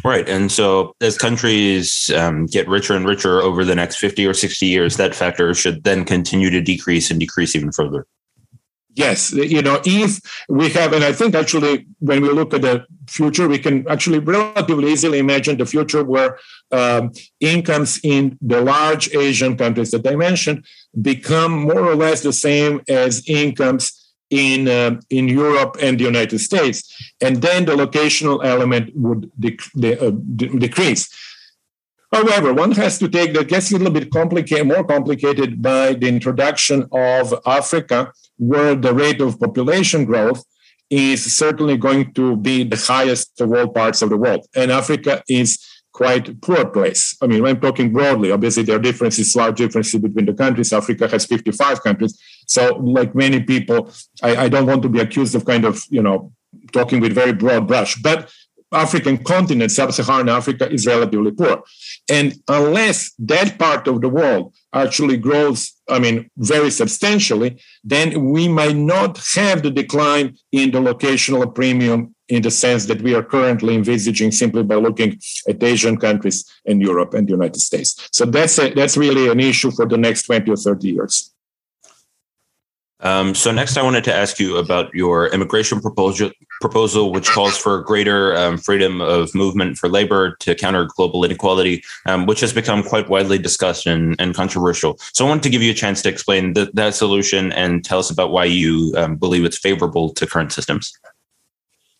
Right. 0.04 0.28
And 0.28 0.50
so 0.50 0.94
as 1.00 1.16
countries 1.16 2.10
um, 2.16 2.46
get 2.46 2.66
richer 2.68 2.94
and 2.94 3.06
richer 3.06 3.40
over 3.40 3.64
the 3.64 3.74
next 3.74 3.96
50 3.96 4.26
or 4.26 4.34
60 4.34 4.66
years, 4.66 4.96
that 4.96 5.14
factor 5.14 5.54
should 5.54 5.84
then 5.84 6.04
continue 6.04 6.50
to 6.50 6.60
decrease 6.60 7.10
and 7.10 7.20
decrease 7.20 7.54
even 7.54 7.70
further. 7.70 8.06
Yes, 8.94 9.32
you 9.32 9.62
know, 9.62 9.80
if 9.86 10.20
we 10.50 10.68
have, 10.70 10.92
and 10.92 11.02
I 11.02 11.12
think 11.12 11.34
actually 11.34 11.86
when 12.00 12.20
we 12.20 12.28
look 12.28 12.52
at 12.52 12.60
the 12.60 12.84
future, 13.08 13.48
we 13.48 13.58
can 13.58 13.88
actually 13.88 14.18
relatively 14.18 14.92
easily 14.92 15.18
imagine 15.18 15.56
the 15.56 15.64
future 15.64 16.04
where 16.04 16.38
um, 16.72 17.10
incomes 17.40 18.00
in 18.04 18.38
the 18.42 18.60
large 18.60 19.14
Asian 19.14 19.56
countries 19.56 19.92
that 19.92 20.06
I 20.06 20.14
mentioned 20.14 20.66
become 21.00 21.52
more 21.52 21.80
or 21.80 21.94
less 21.94 22.22
the 22.22 22.34
same 22.34 22.82
as 22.86 23.26
incomes 23.26 24.01
in 24.32 24.66
uh, 24.66 24.98
in 25.10 25.28
Europe 25.28 25.76
and 25.80 26.00
the 26.00 26.04
United 26.04 26.38
States, 26.38 26.78
and 27.20 27.42
then 27.42 27.66
the 27.66 27.76
locational 27.76 28.42
element 28.44 28.90
would 28.96 29.30
dec- 29.38 29.70
de- 29.78 30.00
uh, 30.00 30.10
de- 30.10 30.58
decrease. 30.58 31.08
However, 32.10 32.52
one 32.52 32.72
has 32.72 32.98
to 32.98 33.08
take 33.08 33.32
that 33.34 33.48
gets 33.48 33.70
a 33.70 33.76
little 33.76 33.92
bit 33.92 34.10
complicated, 34.10 34.66
more 34.66 34.84
complicated 34.84 35.62
by 35.62 35.94
the 35.94 36.08
introduction 36.08 36.88
of 36.92 37.34
Africa, 37.46 38.12
where 38.38 38.74
the 38.74 38.94
rate 38.94 39.20
of 39.20 39.38
population 39.38 40.04
growth 40.04 40.42
is 40.90 41.20
certainly 41.36 41.76
going 41.76 42.12
to 42.14 42.36
be 42.36 42.64
the 42.64 42.76
highest 42.76 43.40
of 43.40 43.52
all 43.52 43.68
parts 43.68 44.00
of 44.02 44.08
the 44.10 44.16
world, 44.16 44.46
and 44.56 44.72
Africa 44.72 45.22
is 45.28 45.58
quite 46.02 46.40
poor 46.40 46.64
place. 46.66 47.16
I 47.22 47.26
mean, 47.28 47.44
I'm 47.46 47.60
talking 47.60 47.92
broadly. 47.92 48.32
Obviously, 48.32 48.64
there 48.64 48.76
are 48.76 48.86
differences, 48.90 49.36
large 49.36 49.58
differences 49.58 50.00
between 50.00 50.26
the 50.26 50.34
countries. 50.34 50.72
Africa 50.72 51.06
has 51.06 51.24
55 51.26 51.82
countries. 51.82 52.12
So, 52.46 52.62
like 52.98 53.14
many 53.14 53.40
people, 53.52 53.78
I, 54.22 54.30
I 54.44 54.48
don't 54.48 54.66
want 54.66 54.82
to 54.82 54.88
be 54.88 55.00
accused 55.00 55.34
of 55.36 55.44
kind 55.44 55.64
of, 55.64 55.74
you 55.90 56.02
know, 56.02 56.32
talking 56.72 57.00
with 57.00 57.12
very 57.12 57.32
broad 57.32 57.68
brush. 57.68 57.92
But 58.02 58.18
African 58.72 59.16
continent, 59.18 59.70
sub-Saharan 59.70 60.28
Africa, 60.28 60.64
is 60.76 60.86
relatively 60.86 61.30
poor. 61.30 61.62
And 62.08 62.34
unless 62.48 63.12
that 63.18 63.58
part 63.58 63.86
of 63.86 64.00
the 64.00 64.08
world 64.08 64.54
actually 64.72 65.18
grows, 65.18 65.72
I 65.88 65.98
mean, 66.00 66.30
very 66.36 66.70
substantially, 66.70 67.60
then 67.84 68.32
we 68.32 68.48
might 68.48 68.76
not 68.76 69.20
have 69.34 69.62
the 69.62 69.70
decline 69.70 70.36
in 70.50 70.72
the 70.72 70.80
locational 70.80 71.54
premium 71.54 72.14
in 72.32 72.40
the 72.40 72.50
sense 72.50 72.86
that 72.86 73.02
we 73.02 73.14
are 73.14 73.22
currently 73.22 73.74
envisaging 73.74 74.32
simply 74.32 74.62
by 74.62 74.76
looking 74.76 75.20
at 75.46 75.62
Asian 75.62 75.98
countries 75.98 76.50
and 76.64 76.80
Europe 76.80 77.12
and 77.12 77.28
the 77.28 77.32
United 77.32 77.60
States. 77.60 78.08
So 78.10 78.24
that's 78.24 78.58
a, 78.58 78.72
that's 78.72 78.96
really 78.96 79.28
an 79.28 79.38
issue 79.38 79.70
for 79.70 79.86
the 79.86 79.98
next 79.98 80.22
20 80.22 80.50
or 80.50 80.56
30 80.56 80.88
years. 80.88 81.30
Um, 83.00 83.34
so 83.34 83.50
next, 83.50 83.76
I 83.76 83.82
wanted 83.82 84.04
to 84.04 84.14
ask 84.14 84.38
you 84.38 84.56
about 84.56 84.94
your 84.94 85.26
immigration 85.26 85.80
proposal, 85.80 86.30
proposal 86.60 87.12
which 87.12 87.28
calls 87.28 87.58
for 87.58 87.82
greater 87.82 88.34
um, 88.36 88.56
freedom 88.56 89.02
of 89.02 89.34
movement 89.34 89.76
for 89.76 89.88
labor 89.88 90.36
to 90.36 90.54
counter 90.54 90.88
global 90.96 91.24
inequality, 91.24 91.82
um, 92.06 92.26
which 92.26 92.40
has 92.40 92.52
become 92.52 92.82
quite 92.82 93.10
widely 93.10 93.38
discussed 93.38 93.86
and, 93.86 94.14
and, 94.20 94.34
controversial. 94.36 94.96
So 95.12 95.26
I 95.26 95.28
wanted 95.28 95.42
to 95.42 95.50
give 95.50 95.62
you 95.62 95.72
a 95.72 95.74
chance 95.74 96.00
to 96.02 96.08
explain 96.08 96.54
that 96.54 96.94
solution 96.94 97.52
and 97.52 97.84
tell 97.84 97.98
us 97.98 98.10
about 98.10 98.30
why 98.30 98.44
you 98.44 98.94
um, 98.96 99.16
believe 99.16 99.44
it's 99.44 99.58
favorable 99.58 100.10
to 100.14 100.24
current 100.24 100.52
systems. 100.52 100.92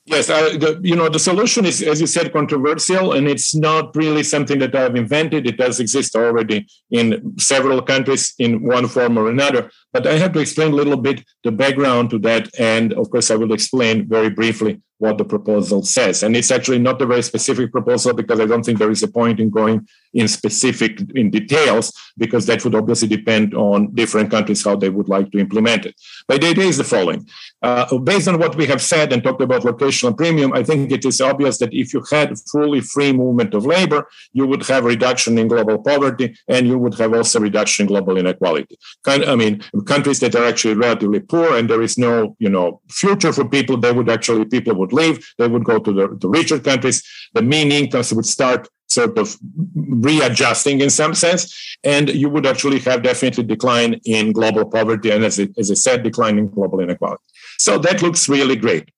Yes, 0.04 0.28
uh, 0.28 0.58
the, 0.58 0.80
you 0.82 0.96
know 0.96 1.08
the 1.08 1.20
solution 1.20 1.64
is, 1.64 1.80
as 1.80 2.00
you 2.00 2.08
said, 2.08 2.32
controversial, 2.32 3.12
and 3.12 3.28
it's 3.28 3.54
not 3.54 3.94
really 3.94 4.24
something 4.24 4.58
that 4.58 4.74
I've 4.74 4.96
invented. 4.96 5.46
It 5.46 5.56
does 5.56 5.78
exist 5.78 6.16
already 6.16 6.66
in 6.90 7.38
several 7.38 7.80
countries 7.82 8.34
in 8.38 8.62
one 8.64 8.88
form 8.88 9.16
or 9.16 9.28
another. 9.30 9.70
But 9.92 10.06
I 10.06 10.18
have 10.18 10.32
to 10.32 10.40
explain 10.40 10.72
a 10.72 10.76
little 10.76 10.96
bit 10.96 11.24
the 11.44 11.52
background 11.52 12.10
to 12.10 12.18
that, 12.20 12.48
and 12.58 12.92
of 12.94 13.10
course, 13.10 13.30
I 13.30 13.36
will 13.36 13.52
explain 13.52 14.08
very 14.08 14.30
briefly 14.30 14.80
what 15.02 15.18
the 15.18 15.24
proposal 15.24 15.82
says. 15.82 16.22
And 16.22 16.36
it's 16.36 16.52
actually 16.52 16.78
not 16.78 17.02
a 17.02 17.06
very 17.06 17.22
specific 17.22 17.72
proposal 17.72 18.14
because 18.14 18.38
I 18.38 18.46
don't 18.46 18.64
think 18.64 18.78
there 18.78 18.90
is 18.92 19.02
a 19.02 19.08
point 19.08 19.40
in 19.40 19.50
going 19.50 19.88
in 20.14 20.28
specific 20.28 21.00
in 21.16 21.28
details 21.30 21.92
because 22.16 22.46
that 22.46 22.62
would 22.62 22.76
obviously 22.76 23.08
depend 23.08 23.52
on 23.54 23.92
different 23.94 24.30
countries 24.30 24.62
how 24.64 24.76
they 24.76 24.90
would 24.90 25.08
like 25.08 25.32
to 25.32 25.38
implement 25.38 25.86
it. 25.86 25.96
But 26.28 26.40
the 26.40 26.50
idea 26.50 26.66
is 26.66 26.76
the 26.76 26.84
following: 26.84 27.26
uh, 27.62 27.98
based 27.98 28.28
on 28.28 28.38
what 28.38 28.54
we 28.54 28.66
have 28.66 28.80
said 28.80 29.12
and 29.12 29.24
talked 29.24 29.42
about 29.42 29.62
locational 29.62 30.16
premium, 30.16 30.52
I 30.52 30.62
think 30.62 30.92
it 30.92 31.04
is 31.04 31.20
obvious 31.20 31.58
that 31.58 31.74
if 31.74 31.92
you 31.92 32.04
had 32.08 32.38
fully 32.52 32.80
free 32.80 33.12
movement 33.12 33.54
of 33.54 33.66
labor, 33.66 34.08
you 34.32 34.46
would 34.46 34.64
have 34.68 34.84
reduction 34.84 35.36
in 35.36 35.48
global 35.48 35.78
poverty 35.82 36.36
and 36.46 36.68
you 36.68 36.78
would 36.78 36.94
have 37.00 37.12
also 37.12 37.40
reduction 37.40 37.84
in 37.84 37.88
global 37.88 38.16
inequality. 38.16 38.78
I 39.06 39.34
mean, 39.34 39.62
countries 39.82 40.20
that 40.20 40.34
are 40.34 40.44
actually 40.44 40.74
relatively 40.74 41.20
poor 41.20 41.56
and 41.56 41.68
there 41.68 41.82
is 41.82 41.98
no, 41.98 42.36
you 42.38 42.48
know, 42.48 42.80
future 42.90 43.32
for 43.32 43.48
people, 43.48 43.76
they 43.76 43.92
would 43.92 44.10
actually 44.10 44.44
people 44.44 44.74
would 44.74 44.92
leave, 44.92 45.24
they 45.38 45.48
would 45.48 45.64
go 45.64 45.78
to 45.78 45.92
the, 45.92 46.16
the 46.20 46.28
richer 46.28 46.58
countries, 46.58 47.02
the 47.34 47.42
mean 47.42 47.72
incomes 47.72 48.12
would 48.12 48.26
start 48.26 48.68
sort 48.88 49.18
of 49.18 49.36
readjusting 49.74 50.80
in 50.80 50.90
some 50.90 51.14
sense, 51.14 51.76
and 51.82 52.10
you 52.10 52.28
would 52.28 52.46
actually 52.46 52.78
have 52.80 53.02
definitely 53.02 53.44
decline 53.44 54.00
in 54.04 54.32
global 54.32 54.64
poverty 54.64 55.10
and, 55.10 55.24
as, 55.24 55.38
it, 55.38 55.50
as 55.58 55.70
I 55.70 55.74
said, 55.74 56.02
decline 56.02 56.38
in 56.38 56.48
global 56.48 56.80
inequality. 56.80 57.22
So 57.58 57.78
that 57.78 58.02
looks 58.02 58.28
really 58.28 58.56
great. 58.56 58.90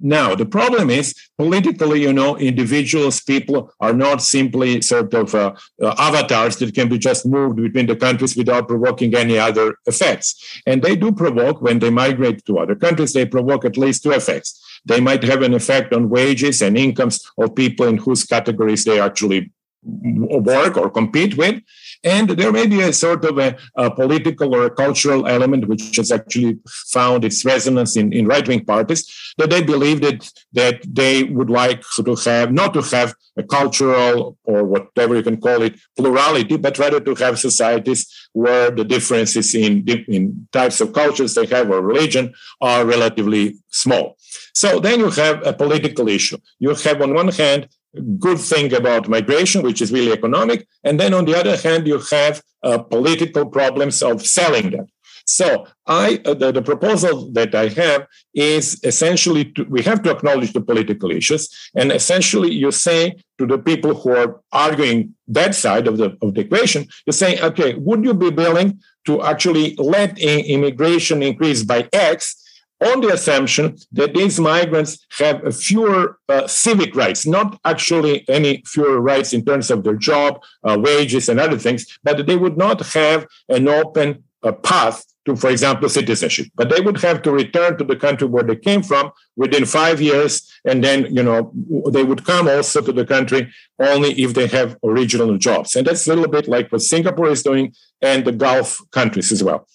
Now, 0.00 0.34
the 0.34 0.46
problem 0.46 0.90
is 0.90 1.14
politically, 1.38 2.02
you 2.02 2.12
know, 2.12 2.36
individuals, 2.36 3.20
people 3.20 3.72
are 3.78 3.92
not 3.92 4.22
simply 4.22 4.80
sort 4.80 5.14
of 5.14 5.34
uh, 5.34 5.54
uh, 5.80 5.94
avatars 5.98 6.56
that 6.56 6.74
can 6.74 6.88
be 6.88 6.98
just 6.98 7.24
moved 7.24 7.56
between 7.56 7.86
the 7.86 7.96
countries 7.96 8.36
without 8.36 8.66
provoking 8.66 9.14
any 9.14 9.38
other 9.38 9.76
effects. 9.86 10.60
And 10.66 10.82
they 10.82 10.96
do 10.96 11.12
provoke, 11.12 11.62
when 11.62 11.78
they 11.78 11.90
migrate 11.90 12.44
to 12.46 12.58
other 12.58 12.74
countries, 12.74 13.12
they 13.12 13.24
provoke 13.24 13.64
at 13.64 13.76
least 13.76 14.02
two 14.02 14.10
effects. 14.10 14.60
They 14.84 15.00
might 15.00 15.22
have 15.22 15.42
an 15.42 15.54
effect 15.54 15.94
on 15.94 16.10
wages 16.10 16.60
and 16.60 16.76
incomes 16.76 17.24
of 17.38 17.54
people 17.54 17.86
in 17.86 17.98
whose 17.98 18.24
categories 18.24 18.84
they 18.84 19.00
actually 19.00 19.52
work 19.84 20.76
or 20.76 20.90
compete 20.90 21.36
with. 21.36 21.62
And 22.04 22.28
there 22.30 22.52
may 22.52 22.66
be 22.66 22.82
a 22.82 22.92
sort 22.92 23.24
of 23.24 23.38
a, 23.38 23.56
a, 23.76 23.90
political 23.90 24.54
or 24.54 24.66
a 24.66 24.70
cultural 24.70 25.26
element 25.26 25.66
which 25.68 25.96
has 25.96 26.12
actually 26.12 26.58
found 26.92 27.24
its 27.24 27.44
resonance 27.44 27.96
in, 27.96 28.12
in 28.12 28.26
right 28.26 28.46
wing 28.46 28.64
parties 28.64 29.34
that 29.38 29.48
they 29.48 29.62
believe 29.62 30.02
that, 30.02 30.30
that 30.52 30.82
they 30.86 31.24
would 31.24 31.48
like 31.48 31.82
to 31.96 32.14
have, 32.16 32.52
not 32.52 32.74
to 32.74 32.82
have 32.82 33.14
a 33.36 33.42
cultural 33.42 34.36
or 34.44 34.64
whatever 34.64 35.16
you 35.16 35.22
can 35.22 35.40
call 35.40 35.62
it, 35.62 35.80
plurality, 35.96 36.56
but 36.56 36.78
rather 36.78 37.00
to 37.00 37.14
have 37.14 37.38
societies 37.38 38.28
where 38.32 38.70
the 38.70 38.84
differences 38.84 39.54
in, 39.54 39.82
in 40.06 40.46
types 40.52 40.80
of 40.80 40.92
cultures 40.92 41.34
they 41.34 41.46
have 41.46 41.70
or 41.70 41.80
religion 41.80 42.32
are 42.60 42.84
relatively 42.84 43.56
small. 43.70 44.16
So 44.52 44.78
then 44.78 45.00
you 45.00 45.10
have 45.10 45.44
a 45.46 45.52
political 45.52 46.08
issue. 46.08 46.38
You 46.58 46.74
have, 46.74 47.00
on 47.00 47.14
one 47.14 47.28
hand, 47.28 47.68
good 48.18 48.38
thing 48.38 48.72
about 48.74 49.08
migration, 49.08 49.62
which 49.62 49.80
is 49.80 49.92
really 49.92 50.12
economic. 50.12 50.66
And 50.82 50.98
then 50.98 51.14
on 51.14 51.24
the 51.24 51.38
other 51.38 51.56
hand, 51.56 51.86
you 51.86 51.98
have 52.10 52.42
uh, 52.62 52.78
political 52.78 53.46
problems 53.46 54.02
of 54.02 54.26
selling 54.26 54.70
that. 54.70 54.86
So 55.26 55.66
I, 55.86 56.20
uh, 56.26 56.34
the, 56.34 56.52
the, 56.52 56.62
proposal 56.62 57.30
that 57.32 57.54
I 57.54 57.68
have 57.68 58.06
is 58.34 58.78
essentially 58.84 59.46
to, 59.52 59.64
we 59.64 59.82
have 59.82 60.02
to 60.02 60.10
acknowledge 60.10 60.52
the 60.52 60.60
political 60.60 61.10
issues, 61.10 61.48
and 61.74 61.90
essentially 61.92 62.52
you 62.52 62.70
say 62.70 63.16
to 63.38 63.46
the 63.46 63.58
people 63.58 63.94
who 63.94 64.10
are 64.10 64.40
arguing 64.52 65.14
that 65.28 65.54
side 65.54 65.88
of 65.88 65.96
the 65.96 66.16
of 66.20 66.34
the 66.34 66.42
equation, 66.42 66.86
you 67.06 67.12
say, 67.12 67.40
okay, 67.40 67.74
would 67.74 68.04
you 68.04 68.12
be 68.12 68.28
willing 68.28 68.80
to 69.06 69.22
actually 69.22 69.74
let 69.76 70.18
immigration 70.18 71.22
increase 71.22 71.62
by 71.62 71.88
X 71.92 72.43
on 72.80 73.00
the 73.00 73.12
assumption 73.12 73.76
that 73.92 74.14
these 74.14 74.40
migrants 74.40 75.06
have 75.18 75.56
fewer 75.56 76.18
uh, 76.28 76.46
civic 76.46 76.94
rights, 76.94 77.26
not 77.26 77.58
actually 77.64 78.28
any 78.28 78.62
fewer 78.66 79.00
rights 79.00 79.32
in 79.32 79.44
terms 79.44 79.70
of 79.70 79.84
their 79.84 79.96
job, 79.96 80.40
uh, 80.64 80.76
wages, 80.78 81.28
and 81.28 81.40
other 81.40 81.58
things, 81.58 81.98
but 82.02 82.26
they 82.26 82.36
would 82.36 82.56
not 82.56 82.80
have 82.86 83.26
an 83.48 83.68
open 83.68 84.24
uh, 84.42 84.52
path 84.52 85.04
to, 85.24 85.34
for 85.34 85.48
example, 85.48 85.88
citizenship. 85.88 86.48
But 86.54 86.68
they 86.68 86.80
would 86.80 87.00
have 87.00 87.22
to 87.22 87.32
return 87.32 87.78
to 87.78 87.84
the 87.84 87.96
country 87.96 88.28
where 88.28 88.42
they 88.42 88.56
came 88.56 88.82
from 88.82 89.10
within 89.36 89.64
five 89.64 90.02
years, 90.02 90.52
and 90.66 90.84
then 90.84 91.14
you 91.14 91.22
know 91.22 91.50
they 91.90 92.04
would 92.04 92.24
come 92.24 92.48
also 92.48 92.82
to 92.82 92.92
the 92.92 93.06
country 93.06 93.50
only 93.78 94.10
if 94.20 94.34
they 94.34 94.46
have 94.48 94.76
original 94.84 95.38
jobs. 95.38 95.76
And 95.76 95.86
that's 95.86 96.06
a 96.06 96.14
little 96.14 96.30
bit 96.30 96.46
like 96.46 96.70
what 96.70 96.82
Singapore 96.82 97.30
is 97.30 97.42
doing, 97.42 97.74
and 98.02 98.24
the 98.24 98.32
Gulf 98.32 98.80
countries 98.90 99.32
as 99.32 99.42
well 99.42 99.66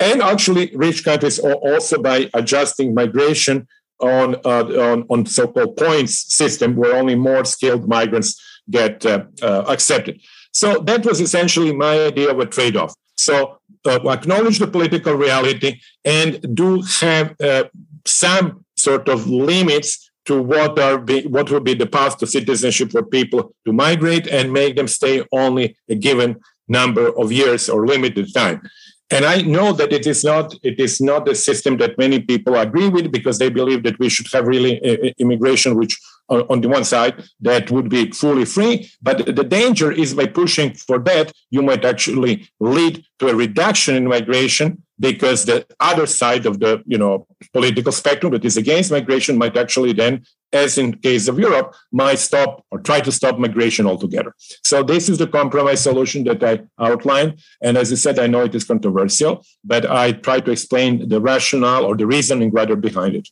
and 0.00 0.22
actually 0.22 0.72
rich 0.74 1.04
countries 1.04 1.38
also 1.38 2.02
by 2.02 2.30
adjusting 2.34 2.94
migration 2.94 3.68
on, 4.00 4.36
uh, 4.46 4.64
on, 4.92 5.04
on 5.10 5.26
so-called 5.26 5.76
points 5.76 6.34
system 6.34 6.74
where 6.74 6.96
only 6.96 7.14
more 7.14 7.44
skilled 7.44 7.86
migrants 7.86 8.40
get 8.70 9.04
uh, 9.04 9.24
uh, 9.42 9.64
accepted. 9.68 10.20
So 10.52 10.78
that 10.78 11.04
was 11.04 11.20
essentially 11.20 11.72
my 11.72 12.06
idea 12.06 12.30
of 12.30 12.38
a 12.40 12.46
trade-off. 12.46 12.94
So 13.16 13.58
uh, 13.84 14.08
acknowledge 14.08 14.58
the 14.58 14.66
political 14.66 15.14
reality 15.14 15.80
and 16.04 16.56
do 16.56 16.82
have 17.00 17.36
uh, 17.40 17.64
some 18.06 18.64
sort 18.76 19.08
of 19.08 19.28
limits 19.28 20.10
to 20.24 20.40
what 20.40 20.78
are 20.78 20.98
be, 20.98 21.26
what 21.26 21.50
will 21.50 21.60
be 21.60 21.74
the 21.74 21.86
path 21.86 22.16
to 22.18 22.26
citizenship 22.26 22.90
for 22.90 23.02
people 23.02 23.54
to 23.66 23.72
migrate 23.72 24.26
and 24.26 24.52
make 24.52 24.76
them 24.76 24.88
stay 24.88 25.22
only 25.32 25.76
a 25.88 25.94
given 25.94 26.40
number 26.68 27.08
of 27.18 27.32
years 27.32 27.68
or 27.68 27.86
limited 27.86 28.32
time 28.32 28.62
and 29.10 29.24
I 29.24 29.42
know 29.42 29.72
that 29.72 29.92
it 29.92 30.06
is 30.06 30.24
not 30.24 30.54
it 30.62 30.78
is 30.78 31.00
not 31.00 31.28
a 31.28 31.34
system 31.34 31.76
that 31.78 31.98
many 31.98 32.20
people 32.20 32.56
agree 32.56 32.88
with 32.88 33.10
because 33.10 33.38
they 33.38 33.50
believe 33.50 33.82
that 33.82 33.98
we 33.98 34.08
should 34.08 34.28
have 34.32 34.46
really 34.46 34.80
uh, 34.82 35.12
immigration, 35.18 35.76
which 35.76 35.98
uh, 36.28 36.44
on 36.48 36.60
the 36.60 36.68
one 36.68 36.84
side 36.84 37.22
that 37.40 37.70
would 37.70 37.88
be 37.88 38.10
fully 38.12 38.44
free. 38.44 38.90
But 39.02 39.26
the 39.26 39.44
danger 39.44 39.90
is 39.90 40.14
by 40.14 40.26
pushing 40.26 40.74
for 40.74 40.98
that, 41.00 41.32
you 41.50 41.62
might 41.62 41.84
actually 41.84 42.48
lead 42.60 43.04
to 43.18 43.28
a 43.28 43.34
reduction 43.34 43.96
in 43.96 44.06
migration 44.06 44.82
because 45.00 45.46
the 45.46 45.66
other 45.80 46.06
side 46.06 46.46
of 46.46 46.60
the 46.60 46.82
you 46.86 46.98
know 46.98 47.26
political 47.52 47.90
spectrum 47.90 48.32
that 48.32 48.44
is 48.44 48.56
against 48.56 48.92
migration 48.92 49.38
might 49.38 49.56
actually 49.56 49.92
then 49.92 50.22
as 50.52 50.76
in 50.76 50.92
case 50.98 51.26
of 51.26 51.38
europe 51.38 51.74
might 51.90 52.18
stop 52.18 52.64
or 52.70 52.78
try 52.78 53.00
to 53.00 53.10
stop 53.10 53.38
migration 53.38 53.86
altogether. 53.86 54.34
So 54.62 54.82
this 54.82 55.08
is 55.08 55.18
the 55.18 55.26
compromise 55.26 55.80
solution 55.80 56.24
that 56.24 56.42
i 56.44 56.60
outlined. 56.78 57.40
And 57.62 57.76
as 57.78 57.90
i 57.92 57.96
said 57.96 58.18
i 58.18 58.26
know 58.26 58.42
it 58.44 58.54
is 58.54 58.64
controversial 58.64 59.44
but 59.64 59.90
i 59.90 60.12
try 60.12 60.38
to 60.40 60.50
explain 60.50 61.08
the 61.08 61.20
rationale 61.20 61.84
or 61.84 61.96
the 61.96 62.06
reasoning 62.06 62.50
rather 62.50 62.76
behind 62.76 63.16
it 63.16 63.28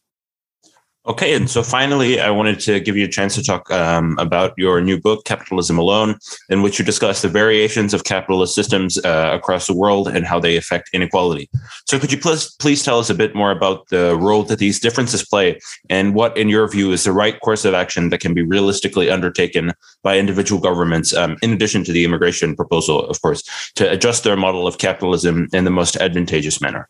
Okay, 1.07 1.33
and 1.33 1.49
so 1.49 1.63
finally, 1.63 2.21
I 2.21 2.29
wanted 2.31 2.61
to 2.61 2.81
give 2.81 2.97
you 2.97 3.05
a 3.07 3.09
chance 3.09 3.35
to 3.37 3.43
talk 3.43 3.71
um, 3.71 4.19
about 4.19 4.53
your 4.59 4.81
new 4.83 5.01
book, 5.01 5.25
Capitalism 5.25 5.79
Alone, 5.79 6.19
in 6.51 6.61
which 6.61 6.79
you 6.79 6.85
discuss 6.85 7.23
the 7.23 7.29
variations 7.29 7.95
of 7.95 8.05
capitalist 8.05 8.55
systems 8.55 9.03
uh, 9.05 9.31
across 9.33 9.67
the 9.67 9.75
world 9.75 10.09
and 10.09 10.27
how 10.27 10.39
they 10.39 10.57
affect 10.57 10.91
inequality. 10.93 11.49
So, 11.87 11.99
could 11.99 12.13
you 12.13 12.19
please 12.19 12.55
please 12.59 12.83
tell 12.83 12.99
us 12.99 13.09
a 13.09 13.15
bit 13.15 13.35
more 13.35 13.53
about 13.53 13.89
the 13.89 14.17
role 14.17 14.43
that 14.45 14.59
these 14.59 14.81
differences 14.81 15.25
play, 15.25 15.59
and 15.89 16.15
what, 16.15 16.37
in 16.37 16.49
your 16.49 16.69
view, 16.69 16.93
is 16.93 17.05
the 17.05 17.13
right 17.13 17.41
course 17.41 17.65
of 17.65 17.75
action 17.75 18.11
that 18.11 18.21
can 18.21 18.35
be 18.35 18.43
realistically 18.43 19.09
undertaken 19.09 19.73
by 20.03 20.19
individual 20.19 20.61
governments, 20.61 21.15
um, 21.15 21.39
in 21.43 21.53
addition 21.53 21.85
to 21.85 21.93
the 21.93 22.05
immigration 22.05 22.55
proposal, 22.55 23.07
of 23.07 23.23
course, 23.23 23.43
to 23.77 23.91
adjust 23.91 24.25
their 24.25 24.37
model 24.37 24.67
of 24.67 24.77
capitalism 24.77 25.49
in 25.55 25.65
the 25.65 25.71
most 25.71 25.97
advantageous 25.97 26.61
manner? 26.61 26.89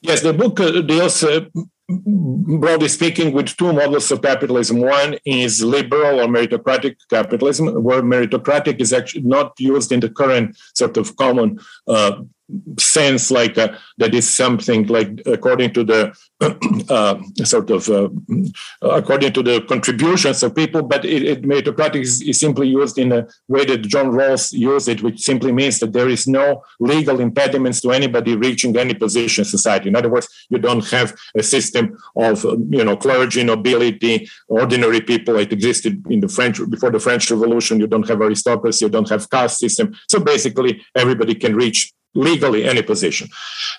Yes, 0.00 0.22
the 0.22 0.32
book 0.32 0.58
uh, 0.58 0.80
deals 0.80 1.22
uh, 1.22 1.44
broadly 2.60 2.88
speaking, 2.88 3.32
with 3.32 3.56
two 3.56 3.72
models 3.72 4.10
of 4.10 4.22
capitalism. 4.22 4.80
One 4.80 5.18
is 5.24 5.62
liberal 5.62 6.20
or 6.20 6.26
meritocratic 6.26 6.96
capitalism, 7.08 7.82
where 7.82 8.02
meritocratic 8.02 8.80
is 8.80 8.92
actually 8.92 9.22
not 9.22 9.52
used 9.58 9.92
in 9.92 10.00
the 10.00 10.10
current 10.10 10.56
sort 10.74 10.96
of 10.96 11.16
common 11.16 11.58
uh, 11.86 12.22
sense 12.78 13.30
like 13.30 13.56
uh, 13.58 13.68
that 13.98 14.14
is 14.14 14.28
something 14.28 14.86
like 14.86 15.22
according 15.26 15.72
to 15.72 15.84
the 15.84 16.12
uh, 16.88 17.20
sort 17.44 17.70
of 17.70 17.88
uh, 17.88 18.08
according 18.82 19.32
to 19.32 19.42
the 19.42 19.60
contributions 19.62 20.42
of 20.42 20.54
people 20.54 20.82
but 20.82 21.04
it, 21.04 21.22
it 21.22 21.42
meritocratic 21.42 22.02
is, 22.02 22.20
is, 22.22 22.40
simply 22.40 22.68
used 22.68 22.98
in 22.98 23.12
a 23.12 23.26
way 23.48 23.64
that 23.64 23.82
john 23.82 24.10
rawls 24.10 24.52
used 24.52 24.88
it 24.88 25.02
which 25.02 25.20
simply 25.20 25.52
means 25.52 25.78
that 25.78 25.92
there 25.92 26.08
is 26.08 26.26
no 26.26 26.62
legal 26.80 27.20
impediments 27.20 27.80
to 27.80 27.90
anybody 27.90 28.36
reaching 28.36 28.76
any 28.76 28.94
position 28.94 29.42
in 29.42 29.44
society. 29.44 29.88
In 29.88 29.96
other 29.96 30.08
words 30.08 30.28
you 30.48 30.58
don't 30.58 30.86
have 30.90 31.14
a 31.36 31.42
system 31.42 31.96
of 32.16 32.44
you 32.44 32.84
know 32.84 32.96
clergy 32.96 33.42
nobility 33.44 34.28
ordinary 34.48 35.00
people. 35.00 35.36
It 35.36 35.52
existed 35.52 35.94
in 36.10 36.20
the 36.20 36.28
french 36.28 36.58
before 36.70 36.90
the 36.90 37.00
french 37.00 37.30
revolution. 37.30 37.80
You 37.80 37.86
don't 37.86 38.08
have 38.08 38.20
aristocracy. 38.20 38.84
You 38.84 38.90
don't 38.90 39.08
have 39.08 39.28
caste 39.30 39.58
system. 39.58 39.94
So 40.08 40.20
basically 40.20 40.82
everybody 40.96 41.34
can 41.34 41.54
reach 41.54 41.92
legally 42.14 42.64
any 42.64 42.82
position. 42.82 43.28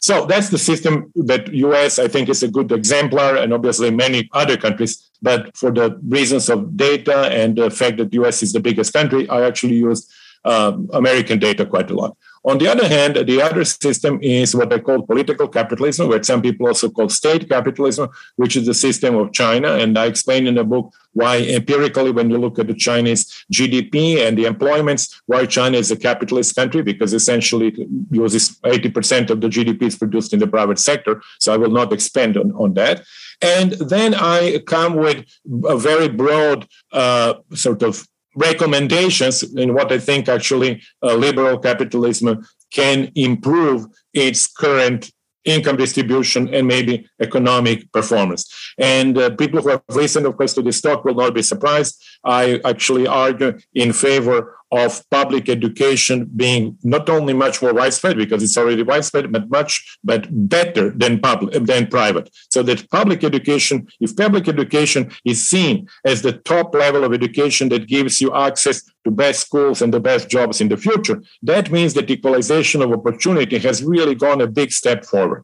So 0.01 0.25
that's 0.25 0.49
the 0.49 0.57
system 0.57 1.11
that 1.15 1.53
US 1.53 1.99
I 1.99 2.07
think 2.07 2.29
is 2.29 2.43
a 2.43 2.47
good 2.47 2.71
exemplar 2.71 3.35
and 3.37 3.53
obviously 3.53 3.91
many 3.91 4.29
other 4.33 4.57
countries 4.57 5.09
but 5.21 5.55
for 5.55 5.71
the 5.71 5.99
reasons 6.07 6.49
of 6.49 6.75
data 6.75 7.27
and 7.31 7.55
the 7.55 7.69
fact 7.69 7.97
that 7.97 8.13
US 8.13 8.43
is 8.43 8.53
the 8.53 8.59
biggest 8.59 8.93
country 8.93 9.29
I 9.29 9.45
actually 9.45 9.75
use 9.75 10.11
uh, 10.45 10.77
American 10.91 11.39
data 11.39 11.65
quite 11.65 11.89
a 11.89 11.95
lot. 11.95 12.17
On 12.45 12.57
the 12.57 12.67
other 12.67 12.87
hand, 12.87 13.15
the 13.15 13.41
other 13.41 13.63
system 13.63 14.19
is 14.21 14.53
what 14.53 14.73
I 14.73 14.79
call 14.79 15.01
political 15.03 15.47
capitalism, 15.47 16.09
which 16.09 16.25
some 16.25 16.41
people 16.41 16.67
also 16.67 16.89
call 16.89 17.07
state 17.07 17.47
capitalism, 17.47 18.09
which 18.35 18.57
is 18.57 18.65
the 18.65 18.73
system 18.73 19.15
of 19.15 19.31
China. 19.31 19.75
And 19.75 19.97
I 19.97 20.07
explain 20.07 20.45
in 20.45 20.55
the 20.55 20.65
book 20.65 20.93
why 21.13 21.37
empirically, 21.37 22.11
when 22.11 22.29
you 22.29 22.37
look 22.37 22.59
at 22.59 22.67
the 22.67 22.73
Chinese 22.73 23.45
GDP 23.53 24.27
and 24.27 24.37
the 24.37 24.45
employments, 24.45 25.21
why 25.27 25.45
China 25.45 25.77
is 25.77 25.89
a 25.89 25.95
capitalist 25.95 26.55
country, 26.55 26.81
because 26.81 27.13
essentially 27.13 27.67
it 27.69 27.87
uses 28.11 28.59
80% 28.59 29.29
of 29.29 29.39
the 29.39 29.47
GDP 29.47 29.83
is 29.83 29.97
produced 29.97 30.33
in 30.33 30.39
the 30.39 30.47
private 30.47 30.79
sector. 30.79 31.21
So 31.39 31.53
I 31.53 31.57
will 31.57 31.71
not 31.71 31.93
expand 31.93 32.35
on, 32.35 32.51
on 32.53 32.73
that. 32.73 33.05
And 33.41 33.71
then 33.73 34.13
I 34.15 34.59
come 34.67 34.95
with 34.95 35.25
a 35.65 35.77
very 35.77 36.09
broad 36.09 36.67
uh, 36.91 37.35
sort 37.53 37.83
of 37.83 38.05
recommendations 38.35 39.43
in 39.43 39.73
what 39.73 39.91
I 39.91 39.99
think 39.99 40.27
actually 40.27 40.81
uh, 41.01 41.15
liberal 41.15 41.57
capitalism 41.59 42.45
can 42.71 43.11
improve 43.15 43.85
its 44.13 44.47
current 44.47 45.11
income 45.45 45.75
distribution 45.75 46.53
and 46.53 46.67
maybe 46.67 47.05
economic 47.21 47.91
performance. 47.91 48.73
And 48.77 49.17
uh, 49.17 49.31
people 49.31 49.61
who 49.61 49.69
have 49.69 49.83
listened, 49.89 50.25
of 50.25 50.37
course, 50.37 50.53
to 50.53 50.61
this 50.61 50.81
talk 50.81 51.03
will 51.03 51.15
not 51.15 51.33
be 51.33 51.41
surprised. 51.41 52.01
I 52.23 52.61
actually 52.63 53.07
argue 53.07 53.59
in 53.73 53.93
favor 53.93 54.57
of 54.73 55.07
public 55.11 55.49
education 55.49 56.27
being 56.35 56.75
not 56.83 57.07
only 57.07 57.33
much 57.33 57.61
more 57.61 57.73
widespread 57.73 58.17
because 58.17 58.41
it's 58.41 58.57
already 58.57 58.81
widespread, 58.81 59.31
but 59.31 59.47
much 59.49 59.99
but 60.03 60.27
better 60.49 60.89
than 60.89 61.19
public 61.19 61.63
than 61.63 61.85
private. 61.85 62.27
So 62.49 62.63
that 62.63 62.89
public 62.89 63.23
education, 63.23 63.87
if 63.99 64.15
public 64.15 64.47
education 64.47 65.11
is 65.25 65.47
seen 65.47 65.87
as 66.03 66.23
the 66.23 66.33
top 66.33 66.73
level 66.73 67.03
of 67.03 67.13
education 67.13 67.69
that 67.69 67.87
gives 67.87 68.19
you 68.19 68.33
access 68.33 68.81
to 69.03 69.11
best 69.11 69.41
schools 69.41 69.81
and 69.83 69.93
the 69.93 69.99
best 69.99 70.27
jobs 70.27 70.59
in 70.59 70.69
the 70.69 70.77
future, 70.77 71.21
that 71.43 71.69
means 71.69 71.93
that 71.93 72.09
equalization 72.09 72.81
of 72.81 72.91
opportunity 72.91 73.59
has 73.59 73.83
really 73.83 74.15
gone 74.15 74.41
a 74.41 74.47
big 74.47 74.71
step 74.71 75.05
forward 75.05 75.43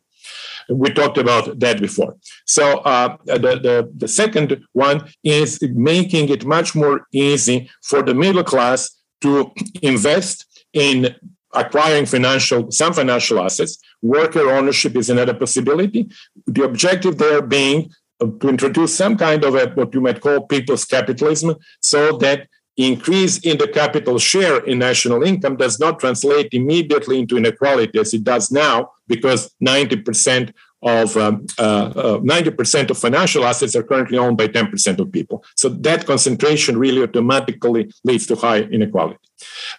we 0.70 0.90
talked 0.92 1.18
about 1.18 1.60
that 1.60 1.82
before. 1.82 2.16
So 2.46 2.80
uh, 2.80 3.18
the, 3.26 3.38
the, 3.38 3.92
the 3.96 4.08
second 4.08 4.64
one 4.74 5.10
is 5.24 5.60
making 5.62 6.30
it 6.30 6.46
much 6.46 6.76
more 6.76 7.08
easy 7.12 7.70
for 7.82 8.04
the 8.04 8.14
middle 8.14 8.44
class 8.44 8.99
to 9.22 9.52
invest 9.82 10.46
in 10.74 11.16
acquiring 11.54 12.06
financial 12.06 12.72
some 12.72 12.94
financial 12.94 13.40
assets. 13.40 13.80
Worker 14.02 14.50
ownership 14.52 14.96
is 14.96 15.10
another 15.10 15.34
possibility. 15.34 16.10
The 16.46 16.64
objective 16.64 17.18
there 17.18 17.42
being 17.42 17.92
to 18.20 18.50
introduce 18.50 18.96
some 18.96 19.18
kind 19.18 19.44
of 19.44 19.56
a, 19.56 19.70
what 19.70 19.94
you 19.94 20.02
might 20.02 20.22
call 20.22 20.42
people's 20.42 20.86
capitalism 20.86 21.56
so 21.80 22.18
that 22.18 22.48
increase 22.76 23.40
in 23.40 23.58
the 23.58 23.68
capital 23.68 24.18
share 24.20 24.64
in 24.66 24.80
national 24.80 25.24
income 25.24 25.58
does 25.58 25.80
not 25.80 26.00
translate 26.00 26.54
immediately 26.54 27.20
into 27.20 27.38
inequality 27.38 28.00
as 28.00 28.14
it 28.14 28.24
does 28.24 28.52
now 28.52 28.92
because 29.08 29.54
90% 29.62 30.54
of 30.82 31.18
um, 31.18 31.46
uh, 31.58 31.92
uh, 31.96 32.20
90% 32.20 32.90
of 32.90 32.98
financial 32.98 33.46
assets 33.46 33.76
are 33.76 33.84
currently 33.84 34.18
owned 34.18 34.38
by 34.38 34.48
10% 34.48 35.00
of 35.00 35.12
people. 35.12 35.44
So 35.56 35.70
that 35.70 36.06
concentration 36.06 36.78
really 36.78 37.04
automatically 37.04 37.92
leads 38.04 38.26
to 38.28 38.36
high 38.36 38.62
inequality. 38.62 39.29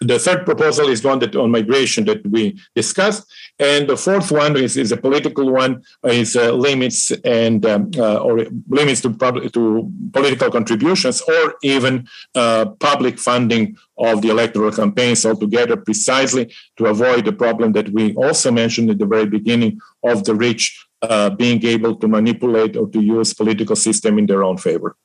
The 0.01 0.19
third 0.19 0.45
proposal 0.45 0.89
is 0.89 1.05
one 1.05 1.19
that 1.21 1.37
on 1.37 1.51
migration 1.51 2.05
that 2.07 2.27
we 2.27 2.59
discussed, 2.75 3.31
and 3.59 3.89
the 3.89 3.97
fourth 3.97 4.31
one 4.31 4.57
is, 4.57 4.77
is 4.77 4.93
a 4.93 4.97
political 4.97 5.51
one, 5.51 5.83
is 6.05 6.37
uh, 6.37 6.53
limits 6.53 7.11
and 7.25 7.65
um, 7.67 7.91
uh, 7.97 8.19
or 8.19 8.47
limits 8.69 9.01
to, 9.03 9.11
to 9.53 9.93
political 10.13 10.51
contributions 10.51 11.21
or 11.23 11.55
even 11.63 12.09
uh, 12.35 12.67
public 12.81 13.19
funding 13.19 13.77
of 13.99 14.23
the 14.23 14.31
electoral 14.31 14.73
campaigns 14.73 15.27
altogether, 15.27 15.77
precisely 15.77 16.53
to 16.77 16.87
avoid 16.87 17.25
the 17.25 17.33
problem 17.33 17.73
that 17.73 17.91
we 17.91 18.15
also 18.15 18.51
mentioned 18.51 18.91
at 18.91 18.99
the 18.99 19.07
very 19.07 19.27
beginning 19.27 19.79
of 20.03 20.25
the 20.25 20.35
rich 20.35 20.87
uh, 21.03 21.31
being 21.31 21.65
able 21.65 21.97
to 21.97 22.09
manipulate 22.09 22.77
or 22.77 22.89
to 22.89 23.01
use 23.01 23.35
political 23.35 23.77
system 23.77 24.19
in 24.19 24.27
their 24.27 24.43
own 24.43 24.57
favor. 24.57 24.97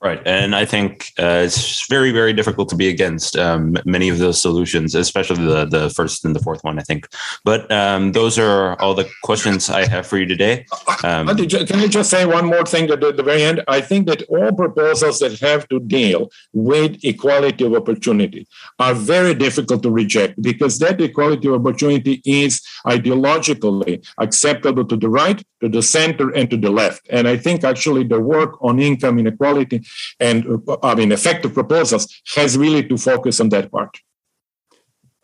Right, 0.00 0.22
and 0.24 0.54
I 0.54 0.64
think 0.64 1.10
uh, 1.18 1.42
it's 1.44 1.88
very, 1.88 2.12
very 2.12 2.32
difficult 2.32 2.68
to 2.68 2.76
be 2.76 2.88
against 2.88 3.36
um, 3.36 3.76
many 3.84 4.08
of 4.08 4.18
those 4.18 4.40
solutions, 4.40 4.94
especially 4.94 5.44
the 5.44 5.64
the 5.64 5.90
first 5.90 6.24
and 6.24 6.36
the 6.36 6.40
fourth 6.40 6.62
one. 6.62 6.78
I 6.78 6.82
think, 6.82 7.08
but 7.44 7.68
um, 7.72 8.12
those 8.12 8.38
are 8.38 8.80
all 8.80 8.94
the 8.94 9.10
questions 9.24 9.68
I 9.68 9.88
have 9.88 10.06
for 10.06 10.16
you 10.16 10.26
today. 10.26 10.66
Um, 11.02 11.26
can 11.36 11.80
I 11.80 11.88
just 11.88 12.10
say 12.10 12.24
one 12.26 12.46
more 12.46 12.64
thing 12.64 12.88
at 12.90 13.00
the 13.00 13.24
very 13.24 13.42
end? 13.42 13.64
I 13.66 13.80
think 13.80 14.06
that 14.06 14.22
all 14.28 14.52
proposals 14.52 15.18
that 15.18 15.36
have 15.40 15.68
to 15.68 15.80
deal 15.80 16.30
with 16.52 17.04
equality 17.04 17.64
of 17.64 17.74
opportunity 17.74 18.46
are 18.78 18.94
very 18.94 19.34
difficult 19.34 19.82
to 19.82 19.90
reject 19.90 20.40
because 20.40 20.78
that 20.78 21.00
equality 21.00 21.48
of 21.48 21.54
opportunity 21.54 22.22
is 22.24 22.62
ideologically 22.86 24.06
acceptable 24.18 24.84
to 24.84 24.96
the 24.96 25.08
right, 25.08 25.42
to 25.60 25.68
the 25.68 25.82
center, 25.82 26.30
and 26.30 26.48
to 26.50 26.56
the 26.56 26.70
left. 26.70 27.04
And 27.10 27.26
I 27.26 27.36
think 27.36 27.64
actually 27.64 28.04
the 28.04 28.20
work 28.20 28.62
on 28.62 28.78
income 28.78 29.18
inequality 29.18 29.82
and 30.20 30.46
I 30.82 30.94
mean 30.94 31.12
effective 31.12 31.54
proposals 31.54 32.06
has 32.34 32.56
really 32.56 32.86
to 32.88 32.96
focus 32.96 33.40
on 33.40 33.48
that 33.50 33.70
part. 33.70 33.98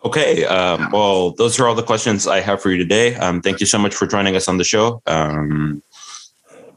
Okay. 0.05 0.45
Um, 0.45 0.91
well, 0.93 1.31
those 1.33 1.59
are 1.59 1.67
all 1.67 1.75
the 1.75 1.83
questions 1.83 2.27
I 2.27 2.41
have 2.41 2.61
for 2.61 2.71
you 2.71 2.77
today. 2.77 3.15
Um, 3.17 3.41
thank 3.41 3.61
you 3.61 3.67
so 3.67 3.79
much 3.79 3.95
for 3.95 4.07
joining 4.07 4.37
us 4.37 4.49
on 4.49 4.59
the 4.59 4.65
show. 4.65 5.01
Um, 5.07 5.83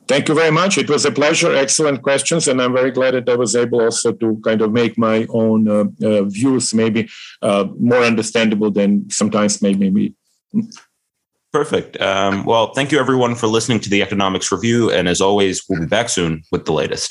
thank 0.08 0.30
you 0.30 0.36
very 0.36 0.52
much. 0.52 0.78
It 0.78 0.90
was 0.90 1.06
a 1.06 1.12
pleasure. 1.12 1.54
Excellent 1.54 2.02
questions, 2.02 2.48
and 2.48 2.62
I'm 2.62 2.74
very 2.74 2.92
glad 2.92 3.16
that 3.16 3.28
I 3.28 3.36
was 3.36 3.56
able 3.56 3.82
also 3.82 4.14
to 4.14 4.40
kind 4.46 4.62
of 4.62 4.72
make 4.72 4.98
my 4.98 5.26
own 5.30 5.68
uh, 5.68 5.86
uh, 6.02 6.24
views 6.24 6.74
maybe 6.74 7.10
uh, 7.42 7.66
more 7.78 8.04
understandable 8.04 8.72
than 8.72 9.10
sometimes 9.10 9.62
maybe. 9.62 10.16
Perfect. 11.52 12.00
Um, 12.02 12.46
well, 12.46 12.74
thank 12.74 12.92
you 12.92 13.00
everyone 13.00 13.36
for 13.36 13.48
listening 13.48 13.80
to 13.82 13.90
the 13.90 14.02
Economics 14.02 14.52
Review, 14.52 14.92
and 14.92 15.08
as 15.08 15.22
always, 15.22 15.64
we'll 15.68 15.82
be 15.82 15.86
back 15.86 16.10
soon 16.10 16.44
with 16.52 16.66
the 16.66 16.74
latest. 16.74 17.06